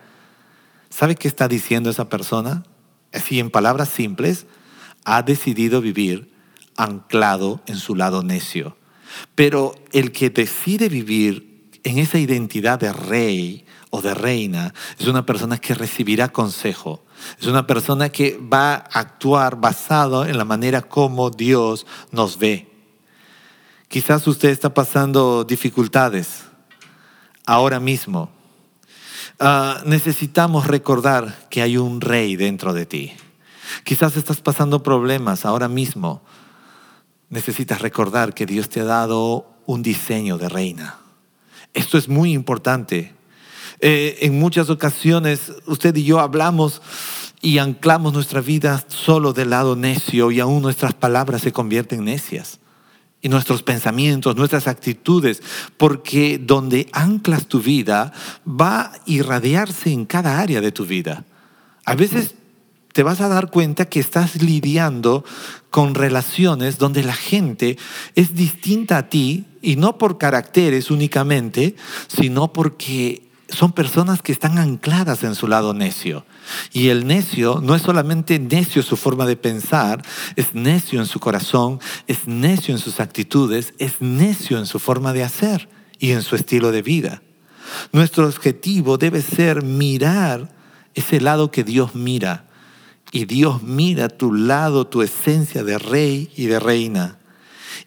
¿Sabe 0.90 1.16
qué 1.16 1.28
está 1.28 1.48
diciendo 1.48 1.90
esa 1.90 2.10
persona? 2.10 2.64
Así, 3.14 3.40
en 3.40 3.50
palabras 3.50 3.90
simples, 3.90 4.46
ha 5.04 5.22
decidido 5.22 5.82
vivir 5.82 6.34
anclado 6.78 7.62
en 7.66 7.76
su 7.78 7.96
lado 7.96 8.24
necio. 8.24 8.78
Pero 9.36 9.76
el 9.92 10.12
que 10.12 10.30
decide 10.30 10.90
vivir 10.90 11.70
en 11.84 11.98
esa 11.98 12.20
identidad 12.20 12.80
de 12.80 12.94
rey 12.94 13.66
o 13.90 14.02
de 14.02 14.14
reina 14.14 14.74
es 14.98 15.08
una 15.08 15.26
persona 15.26 15.58
que 15.58 15.74
recibirá 15.74 16.30
consejo. 16.30 17.04
Es 17.40 17.48
una 17.48 17.68
persona 17.68 18.10
que 18.10 18.38
va 18.38 18.74
a 18.74 19.00
actuar 19.00 19.58
basado 19.58 20.26
en 20.26 20.38
la 20.38 20.46
manera 20.46 20.82
como 20.82 21.30
Dios 21.30 21.86
nos 22.12 22.38
ve. 22.40 22.68
Quizás 23.88 24.26
usted 24.28 24.50
está 24.50 24.74
pasando 24.74 25.44
dificultades 25.44 26.46
ahora 27.46 27.80
mismo. 27.80 28.32
Ah, 29.40 29.82
necesitamos 29.86 30.68
recordar 30.68 31.48
que 31.50 31.62
hay 31.62 31.78
un 31.78 32.00
rey 32.00 32.36
dentro 32.36 32.74
de 32.74 32.86
ti. 32.86 33.14
Quizás 33.84 34.16
estás 34.16 34.42
pasando 34.42 34.84
problemas 34.84 35.46
ahora 35.46 35.68
mismo 35.68 36.22
necesitas 37.32 37.82
recordar 37.82 38.36
que 38.36 38.46
Dios 38.46 38.70
te 38.70 38.82
ha 38.82 38.86
dado 38.86 39.48
un 39.66 39.82
diseño 39.82 40.38
de 40.38 40.50
reina. 40.50 41.00
Esto 41.74 41.98
es 41.98 42.08
muy 42.08 42.34
importante. 42.34 43.14
Eh, 43.80 44.20
en 44.22 44.38
muchas 44.38 44.70
ocasiones 44.70 45.52
usted 45.66 45.96
y 45.96 46.04
yo 46.04 46.20
hablamos 46.20 46.82
y 47.42 47.58
anclamos 47.58 48.14
nuestra 48.14 48.42
vida 48.42 48.84
solo 48.88 49.34
del 49.34 49.50
lado 49.50 49.76
necio 49.76 50.30
y 50.30 50.40
aún 50.40 50.62
nuestras 50.62 50.94
palabras 50.94 51.42
se 51.42 51.52
convierten 51.52 52.04
necias. 52.04 52.60
Y 53.24 53.30
nuestros 53.30 53.64
pensamientos, 53.64 54.36
nuestras 54.36 54.68
actitudes, 54.68 55.42
porque 55.78 56.40
donde 56.40 56.90
anclas 56.92 57.48
tu 57.48 57.62
vida 57.62 58.12
va 58.46 58.82
a 58.82 58.92
irradiarse 59.06 59.92
en 59.92 60.06
cada 60.06 60.40
área 60.40 60.60
de 60.60 60.72
tu 60.72 60.86
vida. 60.86 61.24
A 61.86 61.96
veces 61.96 62.36
te 62.94 63.04
vas 63.04 63.22
a 63.22 63.28
dar 63.28 63.50
cuenta 63.50 63.86
que 63.86 64.00
estás 64.00 64.42
lidiando 64.42 65.24
con 65.72 65.96
relaciones 65.96 66.78
donde 66.78 67.02
la 67.02 67.14
gente 67.16 67.78
es 68.16 68.36
distinta 68.36 68.98
a 68.98 69.10
ti 69.10 69.46
y 69.62 69.78
no 69.78 69.98
por 69.98 70.18
caracteres 70.18 70.92
únicamente, 70.92 71.76
sino 72.08 72.52
porque 72.54 73.24
son 73.48 73.72
personas 73.72 74.22
que 74.22 74.34
están 74.34 74.58
ancladas 74.58 75.24
en 75.24 75.34
su 75.34 75.48
lado 75.48 75.74
necio. 75.74 76.26
Y 76.74 76.90
el 76.90 77.08
necio 77.08 77.62
no 77.64 77.74
es 77.74 77.82
solamente 77.82 78.38
necio 78.38 78.84
su 78.84 78.98
forma 78.98 79.26
de 79.26 79.38
pensar, 79.38 80.04
es 80.36 80.54
necio 80.54 81.00
en 81.00 81.06
su 81.06 81.20
corazón, 81.20 81.80
es 82.06 82.28
necio 82.28 82.74
en 82.74 82.80
sus 82.80 83.00
actitudes, 83.00 83.74
es 83.80 84.02
necio 84.02 84.58
en 84.58 84.66
su 84.66 84.78
forma 84.78 85.14
de 85.14 85.24
hacer 85.24 85.70
y 86.00 86.12
en 86.12 86.22
su 86.22 86.36
estilo 86.36 86.72
de 86.72 86.82
vida. 86.82 87.22
Nuestro 87.94 88.28
objetivo 88.28 88.98
debe 88.98 89.22
ser 89.22 89.64
mirar 89.64 90.50
ese 90.94 91.22
lado 91.22 91.50
que 91.50 91.64
Dios 91.64 91.96
mira 91.96 92.51
y 93.12 93.26
Dios 93.26 93.62
mira 93.62 94.08
tu 94.08 94.34
lado, 94.34 94.88
tu 94.88 95.02
esencia 95.02 95.64
de 95.64 95.78
rey 95.78 96.32
y 96.36 96.46
de 96.46 96.60
reina. 96.60 97.18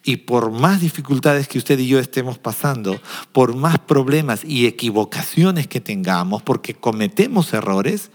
Y 0.06 0.18
por 0.18 0.50
más 0.50 0.82
dificultades 0.82 1.48
que 1.48 1.56
usted 1.56 1.78
y 1.78 1.86
yo 1.86 1.98
estemos 1.98 2.36
pasando, 2.36 3.00
por 3.32 3.56
más 3.56 3.78
problemas 3.78 4.44
y 4.44 4.66
equivocaciones 4.66 5.66
que 5.66 5.80
tengamos, 5.80 6.42
porque 6.42 6.74
cometemos 6.74 7.54
errores, 7.54 8.10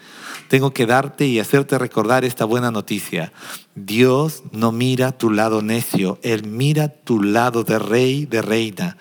tengo 0.49 0.71
que 0.71 0.85
darte 0.85 1.25
y 1.25 1.39
hacerte 1.39 1.79
recordar 1.79 2.25
esta 2.25 2.45
buena 2.45 2.69
noticia. 2.69 3.33
Dios 3.73 4.43
no 4.51 4.71
mira 4.71 5.11
tu 5.11 5.31
lado 5.31 5.63
necio, 5.63 6.19
Él 6.21 6.45
mira 6.45 6.89
tu 6.89 7.23
lado 7.23 7.63
de 7.63 7.79
rey, 7.79 8.27
de 8.27 8.43
reina. 8.43 8.97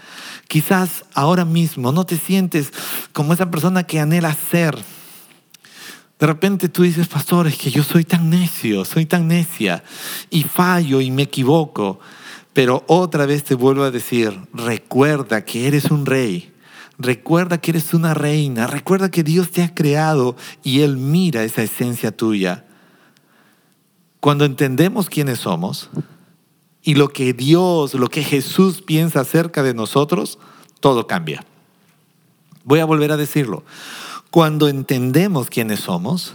Quizás 0.46 1.04
ahora 1.12 1.44
mismo 1.44 1.92
no 1.92 2.06
te 2.06 2.16
sientes 2.16 2.72
como 3.12 3.34
esa 3.34 3.50
persona 3.50 3.84
que 3.84 4.00
anhela 4.00 4.34
ser, 4.50 4.78
de 6.18 6.26
repente 6.26 6.68
tú 6.68 6.82
dices, 6.82 7.06
pastor, 7.06 7.46
es 7.46 7.56
que 7.56 7.70
yo 7.70 7.84
soy 7.84 8.04
tan 8.04 8.28
necio, 8.28 8.84
soy 8.84 9.06
tan 9.06 9.28
necia 9.28 9.84
y 10.30 10.42
fallo 10.42 11.00
y 11.00 11.10
me 11.12 11.22
equivoco. 11.22 12.00
Pero 12.52 12.84
otra 12.88 13.24
vez 13.24 13.44
te 13.44 13.54
vuelvo 13.54 13.84
a 13.84 13.92
decir, 13.92 14.36
recuerda 14.52 15.44
que 15.44 15.68
eres 15.68 15.92
un 15.92 16.06
rey, 16.06 16.52
recuerda 16.98 17.58
que 17.58 17.70
eres 17.70 17.94
una 17.94 18.14
reina, 18.14 18.66
recuerda 18.66 19.12
que 19.12 19.22
Dios 19.22 19.52
te 19.52 19.62
ha 19.62 19.72
creado 19.72 20.34
y 20.64 20.80
Él 20.80 20.96
mira 20.96 21.44
esa 21.44 21.62
esencia 21.62 22.10
tuya. 22.10 22.64
Cuando 24.18 24.44
entendemos 24.44 25.08
quiénes 25.08 25.38
somos 25.38 25.88
y 26.82 26.96
lo 26.96 27.10
que 27.10 27.32
Dios, 27.32 27.94
lo 27.94 28.08
que 28.08 28.24
Jesús 28.24 28.82
piensa 28.82 29.20
acerca 29.20 29.62
de 29.62 29.72
nosotros, 29.72 30.40
todo 30.80 31.06
cambia. 31.06 31.44
Voy 32.64 32.80
a 32.80 32.84
volver 32.84 33.12
a 33.12 33.16
decirlo. 33.16 33.62
Cuando 34.30 34.68
entendemos 34.68 35.48
quiénes 35.48 35.80
somos 35.80 36.34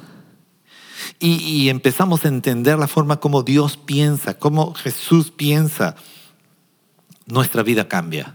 y, 1.19 1.69
empezamos 1.69 2.25
a 2.25 2.27
entender 2.27 2.77
la 2.77 2.88
forma 2.88 3.19
como 3.19 3.43
Dios 3.43 3.77
piensa, 3.77 4.38
como 4.38 4.73
Jesús 4.73 5.31
piensa, 5.31 5.95
nuestra 7.25 7.63
vida 7.63 7.88
cambia. 7.88 8.33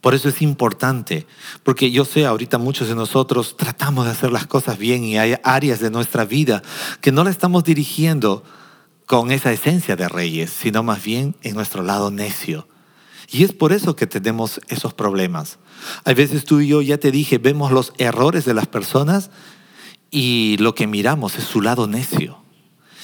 Por 0.00 0.14
eso 0.14 0.28
es 0.28 0.40
importante, 0.40 1.26
porque 1.62 1.90
yo 1.90 2.04
sé, 2.04 2.24
ahorita 2.24 2.58
muchos 2.58 2.88
de 2.88 2.94
nosotros 2.94 3.56
tratamos 3.56 4.06
de 4.06 4.12
hacer 4.12 4.32
las 4.32 4.46
cosas 4.46 4.78
bien 4.78 5.04
y 5.04 5.18
hay 5.18 5.36
áreas 5.42 5.80
de 5.80 5.90
nuestra 5.90 6.24
vida 6.24 6.62
que 7.00 7.12
no 7.12 7.24
la 7.24 7.30
estamos 7.30 7.64
dirigiendo 7.64 8.44
con 9.04 9.32
esa 9.32 9.52
esencia 9.52 9.96
de 9.96 10.08
reyes, 10.08 10.50
sino 10.50 10.82
más 10.82 11.02
bien 11.02 11.34
en 11.42 11.54
nuestro 11.54 11.82
lado 11.82 12.10
necio. 12.10 12.68
Y 13.28 13.44
es 13.44 13.52
por 13.52 13.72
eso 13.72 13.96
que 13.96 14.06
tenemos 14.06 14.60
esos 14.68 14.94
problemas. 14.94 15.58
Hay 16.04 16.14
veces 16.14 16.44
tú 16.44 16.60
y 16.60 16.68
yo, 16.68 16.82
ya 16.82 16.98
te 16.98 17.10
dije, 17.10 17.38
vemos 17.38 17.72
los 17.72 17.92
errores 17.98 18.44
de 18.44 18.54
las 18.54 18.66
personas 18.66 19.30
y 20.10 20.56
lo 20.58 20.74
que 20.74 20.86
miramos 20.86 21.36
es 21.36 21.44
su 21.44 21.60
lado 21.60 21.86
necio. 21.86 22.38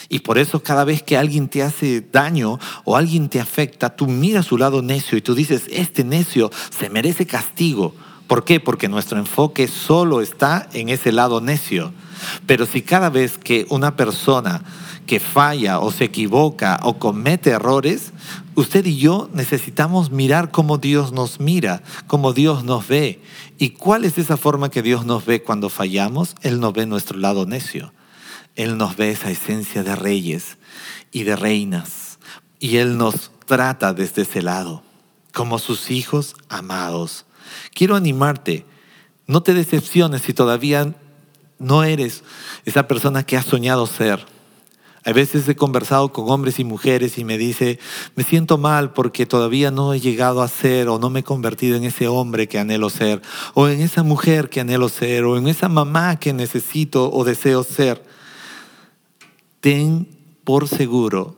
Y 0.08 0.20
por 0.20 0.38
eso 0.38 0.62
cada 0.62 0.84
vez 0.84 1.02
que 1.02 1.16
alguien 1.16 1.48
te 1.48 1.62
hace 1.62 2.00
daño 2.00 2.58
o 2.84 2.96
alguien 2.96 3.28
te 3.28 3.40
afecta, 3.40 3.96
tú 3.96 4.06
miras 4.06 4.46
su 4.46 4.56
lado 4.56 4.82
necio 4.82 5.18
y 5.18 5.22
tú 5.22 5.34
dices, 5.34 5.64
este 5.70 6.04
necio 6.04 6.50
se 6.70 6.90
merece 6.90 7.26
castigo. 7.26 7.94
¿Por 8.26 8.44
qué? 8.44 8.60
Porque 8.60 8.88
nuestro 8.88 9.18
enfoque 9.18 9.68
solo 9.68 10.20
está 10.20 10.68
en 10.72 10.88
ese 10.88 11.12
lado 11.12 11.40
necio. 11.40 11.92
Pero 12.46 12.66
si 12.66 12.82
cada 12.82 13.10
vez 13.10 13.38
que 13.38 13.66
una 13.70 13.96
persona 13.96 14.62
que 15.06 15.20
falla 15.20 15.78
o 15.78 15.92
se 15.92 16.04
equivoca 16.04 16.78
o 16.82 16.98
comete 16.98 17.50
errores, 17.50 18.12
usted 18.56 18.84
y 18.84 18.98
yo 18.98 19.30
necesitamos 19.32 20.10
mirar 20.10 20.50
cómo 20.50 20.78
Dios 20.78 21.12
nos 21.12 21.40
mira, 21.40 21.82
cómo 22.06 22.32
Dios 22.32 22.64
nos 22.64 22.88
ve. 22.88 23.22
¿Y 23.58 23.70
cuál 23.70 24.04
es 24.04 24.18
esa 24.18 24.36
forma 24.36 24.70
que 24.70 24.82
Dios 24.82 25.06
nos 25.06 25.24
ve 25.24 25.42
cuando 25.42 25.70
fallamos? 25.70 26.34
Él 26.42 26.60
nos 26.60 26.72
ve 26.72 26.86
nuestro 26.86 27.18
lado 27.18 27.46
necio. 27.46 27.92
Él 28.56 28.78
nos 28.78 28.96
ve 28.96 29.10
esa 29.10 29.30
esencia 29.30 29.82
de 29.82 29.94
reyes 29.94 30.56
y 31.12 31.22
de 31.22 31.36
reinas. 31.36 32.18
Y 32.58 32.78
Él 32.78 32.96
nos 32.96 33.30
trata 33.46 33.92
desde 33.92 34.22
ese 34.22 34.42
lado, 34.42 34.82
como 35.32 35.58
sus 35.58 35.90
hijos 35.90 36.34
amados. 36.48 37.26
Quiero 37.74 37.96
animarte, 37.96 38.64
no 39.26 39.42
te 39.42 39.54
decepciones 39.54 40.22
si 40.22 40.32
todavía 40.32 40.94
no 41.58 41.84
eres 41.84 42.22
esa 42.64 42.86
persona 42.86 43.24
que 43.24 43.36
has 43.36 43.46
soñado 43.46 43.86
ser. 43.86 44.24
A 45.04 45.12
veces 45.12 45.48
he 45.48 45.54
conversado 45.54 46.12
con 46.12 46.28
hombres 46.30 46.58
y 46.58 46.64
mujeres 46.64 47.16
y 47.16 47.24
me 47.24 47.38
dice, 47.38 47.78
me 48.16 48.24
siento 48.24 48.58
mal 48.58 48.92
porque 48.92 49.24
todavía 49.24 49.70
no 49.70 49.94
he 49.94 50.00
llegado 50.00 50.42
a 50.42 50.48
ser 50.48 50.88
o 50.88 50.98
no 50.98 51.10
me 51.10 51.20
he 51.20 51.22
convertido 51.22 51.76
en 51.76 51.84
ese 51.84 52.08
hombre 52.08 52.48
que 52.48 52.58
anhelo 52.58 52.90
ser, 52.90 53.22
o 53.54 53.68
en 53.68 53.80
esa 53.80 54.02
mujer 54.02 54.50
que 54.50 54.60
anhelo 54.60 54.88
ser, 54.88 55.24
o 55.24 55.36
en 55.36 55.46
esa 55.46 55.68
mamá 55.68 56.16
que 56.18 56.32
necesito 56.32 57.08
o 57.12 57.24
deseo 57.24 57.62
ser 57.62 58.02
ten 59.66 60.06
por 60.44 60.68
seguro 60.68 61.36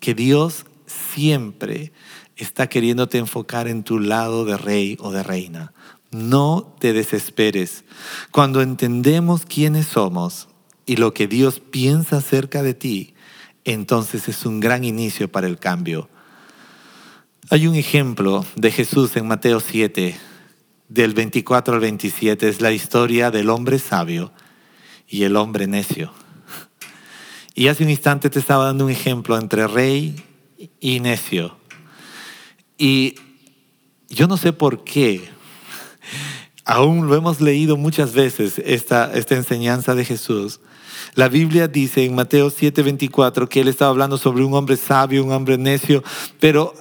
que 0.00 0.14
Dios 0.14 0.64
siempre 0.86 1.92
está 2.36 2.68
queriéndote 2.68 3.18
enfocar 3.18 3.68
en 3.68 3.84
tu 3.84 4.00
lado 4.00 4.44
de 4.44 4.56
rey 4.56 4.96
o 5.00 5.12
de 5.12 5.22
reina. 5.22 5.72
No 6.10 6.74
te 6.78 6.92
desesperes. 6.92 7.84
Cuando 8.30 8.62
entendemos 8.62 9.44
quiénes 9.44 9.86
somos 9.86 10.48
y 10.86 10.96
lo 10.96 11.12
que 11.12 11.26
Dios 11.26 11.60
piensa 11.60 12.18
acerca 12.18 12.62
de 12.62 12.74
ti, 12.74 13.14
entonces 13.64 14.28
es 14.28 14.46
un 14.46 14.60
gran 14.60 14.84
inicio 14.84 15.30
para 15.30 15.46
el 15.46 15.58
cambio. 15.58 16.08
Hay 17.50 17.66
un 17.66 17.74
ejemplo 17.74 18.44
de 18.56 18.70
Jesús 18.70 19.16
en 19.16 19.26
Mateo 19.26 19.60
7, 19.60 20.18
del 20.88 21.14
24 21.14 21.74
al 21.74 21.80
27, 21.80 22.48
es 22.48 22.60
la 22.60 22.72
historia 22.72 23.30
del 23.30 23.50
hombre 23.50 23.78
sabio 23.78 24.32
y 25.06 25.24
el 25.24 25.36
hombre 25.36 25.66
necio. 25.66 26.12
Y 27.54 27.68
hace 27.68 27.84
un 27.84 27.90
instante 27.90 28.30
te 28.30 28.38
estaba 28.38 28.66
dando 28.66 28.84
un 28.84 28.90
ejemplo 28.90 29.36
entre 29.36 29.66
rey 29.66 30.22
y 30.80 31.00
necio. 31.00 31.56
Y 32.78 33.16
yo 34.08 34.28
no 34.28 34.36
sé 34.36 34.52
por 34.52 34.84
qué, 34.84 35.28
aún 36.68 37.08
lo 37.08 37.16
hemos 37.16 37.40
leído 37.40 37.78
muchas 37.78 38.12
veces, 38.12 38.60
esta, 38.64 39.10
esta 39.14 39.34
enseñanza 39.34 39.94
de 39.94 40.04
Jesús. 40.04 40.60
La 41.14 41.28
Biblia 41.28 41.66
dice 41.66 42.04
en 42.04 42.14
Mateo 42.14 42.50
7:24 42.50 43.48
que 43.48 43.62
él 43.62 43.68
estaba 43.68 43.90
hablando 43.90 44.18
sobre 44.18 44.44
un 44.44 44.52
hombre 44.52 44.76
sabio, 44.76 45.24
un 45.24 45.32
hombre 45.32 45.56
necio, 45.56 46.04
pero 46.38 46.74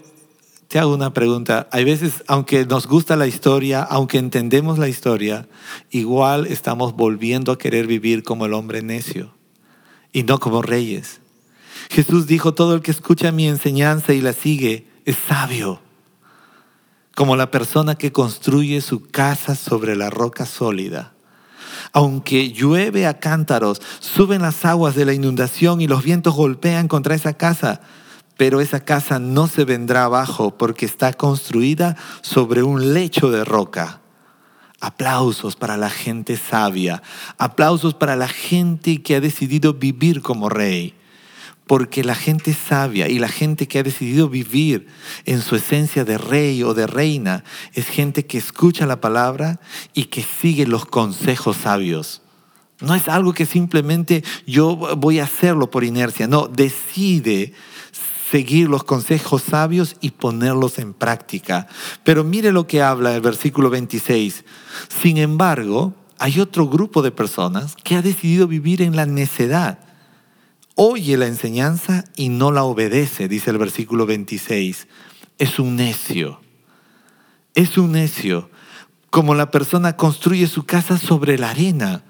te 0.67 0.77
hago 0.77 0.94
una 0.94 1.13
pregunta. 1.13 1.70
Hay 1.72 1.86
veces, 1.86 2.25
aunque 2.27 2.65
nos 2.65 2.86
gusta 2.86 3.15
la 3.15 3.27
historia, 3.27 3.82
aunque 3.82 4.17
entendemos 4.17 4.77
la 4.77 4.89
historia, 4.89 5.48
igual 5.89 6.48
estamos 6.48 6.93
volviendo 6.93 7.54
a 7.54 7.58
querer 7.58 7.88
vivir 7.88 8.23
como 8.23 8.45
el 8.45 8.54
hombre 8.54 8.82
necio 8.82 9.34
y 10.12 10.23
no 10.23 10.39
como 10.41 10.62
reyes. 10.62 11.21
Jesús 11.89 12.28
dijo, 12.28 12.54
todo 12.54 12.76
el 12.76 12.82
que 12.82 12.91
escucha 12.91 13.32
mi 13.32 13.47
enseñanza 13.47 14.13
y 14.13 14.19
la 14.19 14.34
sigue 14.34 14.86
es 15.06 15.15
sabio, 15.30 15.80
como 17.17 17.36
la 17.36 17.49
persona 17.49 17.95
que 17.95 18.12
construye 18.12 18.80
su 18.80 19.01
casa 19.01 19.56
sobre 19.56 19.95
la 19.95 20.12
roca 20.12 20.45
sólida. 20.45 21.15
Aunque 21.91 22.51
llueve 22.51 23.08
a 23.08 23.17
cántaros, 23.17 23.82
suben 23.99 24.43
las 24.43 24.65
aguas 24.65 24.93
de 24.93 25.03
la 25.03 25.13
inundación 25.13 25.82
y 25.82 25.88
los 25.88 26.03
vientos 26.03 26.36
golpean 26.36 26.88
contra 26.88 27.15
esa 27.15 27.34
casa, 27.34 27.82
pero 28.38 28.62
esa 28.62 28.82
casa 28.82 29.17
no 29.17 29.47
se 29.47 29.65
vendrá 29.65 30.03
abajo 30.03 30.60
porque 30.60 30.86
está 30.86 31.12
construida 31.12 31.97
sobre 32.21 32.62
un 32.62 32.93
lecho 32.93 33.32
de 33.32 33.43
roca. 33.43 34.01
Aplausos 34.80 35.56
para 35.56 35.75
la 35.75 35.89
gente 35.89 36.38
sabia, 36.38 37.01
aplausos 37.39 37.95
para 37.95 38.15
la 38.15 38.27
gente 38.27 39.01
que 39.01 39.15
ha 39.15 39.21
decidido 39.21 39.73
vivir 39.73 40.21
como 40.21 40.49
rey. 40.49 40.93
Porque 41.67 42.03
la 42.03 42.15
gente 42.15 42.53
sabia 42.53 43.10
y 43.10 43.19
la 43.19 43.27
gente 43.27 43.67
que 43.67 43.80
ha 43.80 43.84
decidido 43.84 44.30
vivir 44.30 44.88
en 45.25 45.41
su 45.41 45.56
esencia 45.56 46.06
de 46.06 46.17
rey 46.17 46.63
o 46.63 46.73
de 46.73 46.88
reina 46.88 47.43
es 47.73 47.88
gente 47.88 48.25
que 48.25 48.38
escucha 48.38 48.86
la 48.86 49.01
palabra 49.01 49.60
y 49.93 50.06
que 50.06 50.23
sigue 50.23 50.65
los 50.65 50.86
consejos 50.86 51.58
sabios. 51.58 52.21
No 52.80 52.93
es 52.95 53.08
algo 53.08 53.34
que 53.34 53.45
simplemente 53.45 54.23
yo 54.45 54.75
voy 54.75 55.19
a 55.19 55.23
hacerlo 55.23 55.69
por 55.71 55.84
inercia, 55.84 56.27
no, 56.27 56.47
decide 56.47 57.53
seguir 58.32 58.69
los 58.69 58.84
consejos 58.84 59.41
sabios 59.43 59.95
y 60.01 60.12
ponerlos 60.12 60.80
en 60.80 60.93
práctica. 60.93 61.67
Pero 62.03 62.23
mire 62.23 62.51
lo 62.51 62.67
que 62.67 62.82
habla 62.82 63.15
el 63.15 63.21
versículo 63.21 63.69
26. 63.69 64.43
Sin 65.01 65.17
embargo, 65.17 65.93
hay 66.19 66.39
otro 66.39 66.67
grupo 66.67 67.01
de 67.01 67.12
personas 67.12 67.75
que 67.84 67.95
ha 67.95 68.01
decidido 68.01 68.47
vivir 68.47 68.82
en 68.82 68.95
la 68.95 69.06
necedad. 69.06 69.80
Oye 70.80 71.18
la 71.18 71.26
enseñanza 71.26 72.04
y 72.16 72.30
no 72.30 72.52
la 72.52 72.63
obedece, 72.63 73.28
dice 73.28 73.50
el 73.50 73.58
versículo 73.58 74.06
26. 74.06 74.88
Es 75.40 75.58
un 75.58 75.76
necio. 75.76 76.40
Es 77.56 77.80
un 77.80 77.94
necio. 77.94 78.52
Como 79.10 79.34
la 79.34 79.50
persona 79.50 79.98
construye 79.98 80.46
su 80.46 80.66
casa 80.66 81.00
sobre 81.00 81.40
la 81.40 81.50
arena 81.50 82.04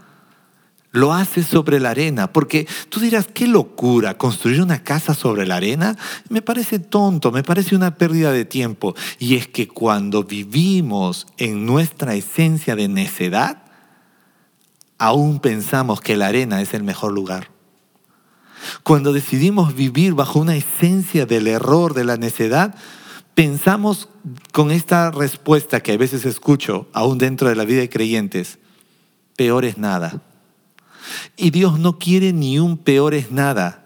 lo 0.92 1.14
hace 1.14 1.44
sobre 1.44 1.80
la 1.80 1.92
arena, 1.92 2.34
porque 2.34 2.68
tú 2.90 3.00
dirás, 3.00 3.28
qué 3.34 3.48
locura, 3.48 4.18
construir 4.18 4.62
una 4.62 4.84
casa 4.84 5.14
sobre 5.14 5.46
la 5.46 5.58
arena, 5.58 5.96
me 6.30 6.42
parece 6.42 6.80
tonto, 6.80 7.32
me 7.32 7.44
parece 7.44 7.76
una 7.76 7.96
pérdida 7.96 8.32
de 8.32 8.46
tiempo. 8.46 8.96
Y 9.20 9.36
es 9.36 9.48
que 9.48 9.68
cuando 9.68 10.24
vivimos 10.24 11.28
en 11.38 11.66
nuestra 11.66 12.16
esencia 12.16 12.76
de 12.76 12.88
necedad, 12.88 13.64
aún 14.98 15.40
pensamos 15.40 16.02
que 16.02 16.18
la 16.18 16.28
arena 16.28 16.62
es 16.62 16.74
el 16.74 16.84
mejor 16.84 17.14
lugar. 17.14 17.57
Cuando 18.84 19.14
decidimos 19.14 19.76
vivir 19.76 20.14
bajo 20.14 20.40
una 20.40 20.56
esencia 20.56 21.26
del 21.26 21.48
error, 21.48 21.94
de 21.94 22.06
la 22.06 22.18
necedad, 22.18 22.76
pensamos 23.34 24.10
con 24.52 24.72
esta 24.72 25.12
respuesta 25.12 25.82
que 25.82 25.94
a 25.94 25.98
veces 25.98 26.26
escucho, 26.26 26.88
aún 26.94 27.18
dentro 27.18 27.50
de 27.50 27.56
la 27.56 27.66
vida 27.66 27.82
de 27.82 27.90
creyentes, 27.90 28.60
peor 29.36 29.66
es 29.66 29.78
nada. 29.78 30.22
Y 31.36 31.52
Dios 31.52 31.80
no 31.80 32.00
quiere 32.00 32.34
ni 32.34 32.60
un 32.60 32.78
peor 32.78 33.14
es 33.14 33.32
nada, 33.32 33.86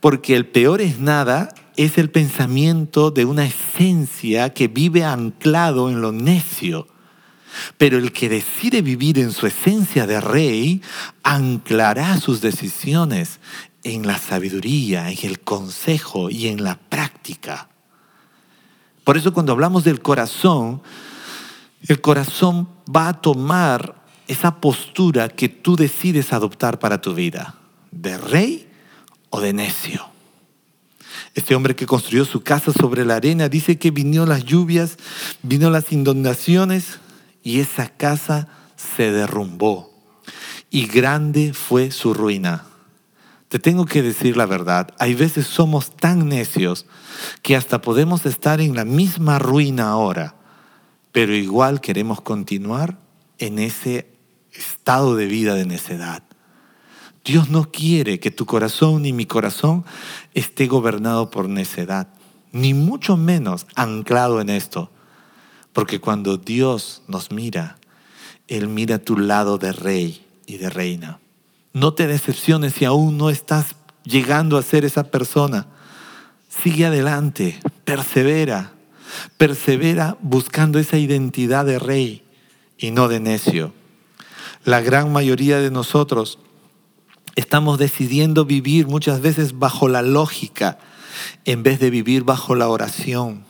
porque 0.00 0.36
el 0.36 0.46
peor 0.46 0.80
es 0.80 0.98
nada 0.98 1.54
es 1.76 1.98
el 1.98 2.10
pensamiento 2.10 3.10
de 3.10 3.24
una 3.24 3.46
esencia 3.46 4.50
que 4.50 4.68
vive 4.68 5.04
anclado 5.04 5.90
en 5.90 6.00
lo 6.00 6.12
necio. 6.12 6.88
Pero 7.78 7.98
el 7.98 8.12
que 8.12 8.28
decide 8.28 8.82
vivir 8.82 9.18
en 9.18 9.32
su 9.32 9.46
esencia 9.46 10.06
de 10.06 10.20
rey 10.20 10.82
anclará 11.22 12.20
sus 12.20 12.40
decisiones 12.40 13.38
en 13.84 14.06
la 14.06 14.18
sabiduría, 14.18 15.10
en 15.10 15.18
el 15.22 15.40
consejo 15.40 16.30
y 16.30 16.48
en 16.48 16.64
la 16.64 16.76
práctica. 16.76 17.68
Por 19.04 19.16
eso 19.16 19.32
cuando 19.32 19.52
hablamos 19.52 19.84
del 19.84 20.00
corazón, 20.00 20.82
el 21.86 22.00
corazón 22.00 22.68
va 22.94 23.08
a 23.08 23.20
tomar 23.20 24.02
esa 24.26 24.60
postura 24.60 25.28
que 25.28 25.48
tú 25.48 25.76
decides 25.76 26.32
adoptar 26.32 26.78
para 26.78 27.00
tu 27.00 27.14
vida, 27.14 27.54
de 27.90 28.16
rey 28.16 28.68
o 29.30 29.40
de 29.40 29.52
necio. 29.52 30.08
Este 31.34 31.54
hombre 31.54 31.76
que 31.76 31.86
construyó 31.86 32.24
su 32.24 32.42
casa 32.42 32.72
sobre 32.72 33.04
la 33.04 33.16
arena 33.16 33.48
dice 33.48 33.78
que 33.78 33.90
vino 33.90 34.24
las 34.24 34.44
lluvias, 34.44 34.96
vino 35.42 35.68
las 35.68 35.92
inundaciones 35.92 37.00
y 37.42 37.60
esa 37.60 37.88
casa 37.88 38.48
se 38.76 39.10
derrumbó 39.10 39.92
y 40.70 40.86
grande 40.86 41.52
fue 41.52 41.90
su 41.90 42.14
ruina. 42.14 42.64
Te 43.54 43.60
tengo 43.60 43.86
que 43.86 44.02
decir 44.02 44.36
la 44.36 44.46
verdad, 44.46 44.92
hay 44.98 45.14
veces 45.14 45.46
somos 45.46 45.94
tan 45.94 46.28
necios 46.28 46.86
que 47.40 47.54
hasta 47.54 47.80
podemos 47.80 48.26
estar 48.26 48.60
en 48.60 48.74
la 48.74 48.84
misma 48.84 49.38
ruina 49.38 49.90
ahora 49.90 50.34
pero 51.14 51.32
igual 51.36 51.80
queremos 51.80 52.20
continuar 52.20 52.98
en 53.38 53.60
ese 53.60 54.08
estado 54.50 55.14
de 55.14 55.26
vida 55.26 55.54
de 55.54 55.64
necedad. 55.64 56.24
Dios 57.24 57.50
no 57.50 57.70
quiere 57.70 58.18
que 58.18 58.32
tu 58.32 58.46
corazón 58.46 59.02
ni 59.02 59.12
mi 59.12 59.24
corazón 59.24 59.84
esté 60.34 60.66
gobernado 60.66 61.30
por 61.30 61.48
necedad, 61.48 62.08
ni 62.50 62.74
mucho 62.74 63.16
menos 63.16 63.68
anclado 63.76 64.40
en 64.40 64.50
esto. 64.50 64.90
Porque 65.72 66.00
cuando 66.00 66.36
Dios 66.36 67.02
nos 67.06 67.30
mira, 67.30 67.78
Él 68.48 68.66
mira 68.66 68.98
tu 68.98 69.16
lado 69.16 69.56
de 69.56 69.70
rey 69.70 70.26
y 70.46 70.56
de 70.56 70.68
reina. 70.68 71.20
No 71.74 71.92
te 71.92 72.06
decepciones 72.06 72.74
si 72.74 72.84
aún 72.84 73.18
no 73.18 73.30
estás 73.30 73.74
llegando 74.04 74.56
a 74.56 74.62
ser 74.62 74.84
esa 74.84 75.10
persona. 75.10 75.66
Sigue 76.48 76.86
adelante, 76.86 77.58
persevera, 77.84 78.72
persevera 79.36 80.16
buscando 80.20 80.78
esa 80.78 80.98
identidad 80.98 81.64
de 81.64 81.80
rey 81.80 82.22
y 82.78 82.92
no 82.92 83.08
de 83.08 83.18
necio. 83.18 83.72
La 84.64 84.80
gran 84.82 85.12
mayoría 85.12 85.58
de 85.58 85.72
nosotros 85.72 86.38
estamos 87.34 87.76
decidiendo 87.80 88.44
vivir 88.44 88.86
muchas 88.86 89.20
veces 89.20 89.58
bajo 89.58 89.88
la 89.88 90.02
lógica 90.02 90.78
en 91.44 91.64
vez 91.64 91.80
de 91.80 91.90
vivir 91.90 92.22
bajo 92.22 92.54
la 92.54 92.68
oración. 92.68 93.44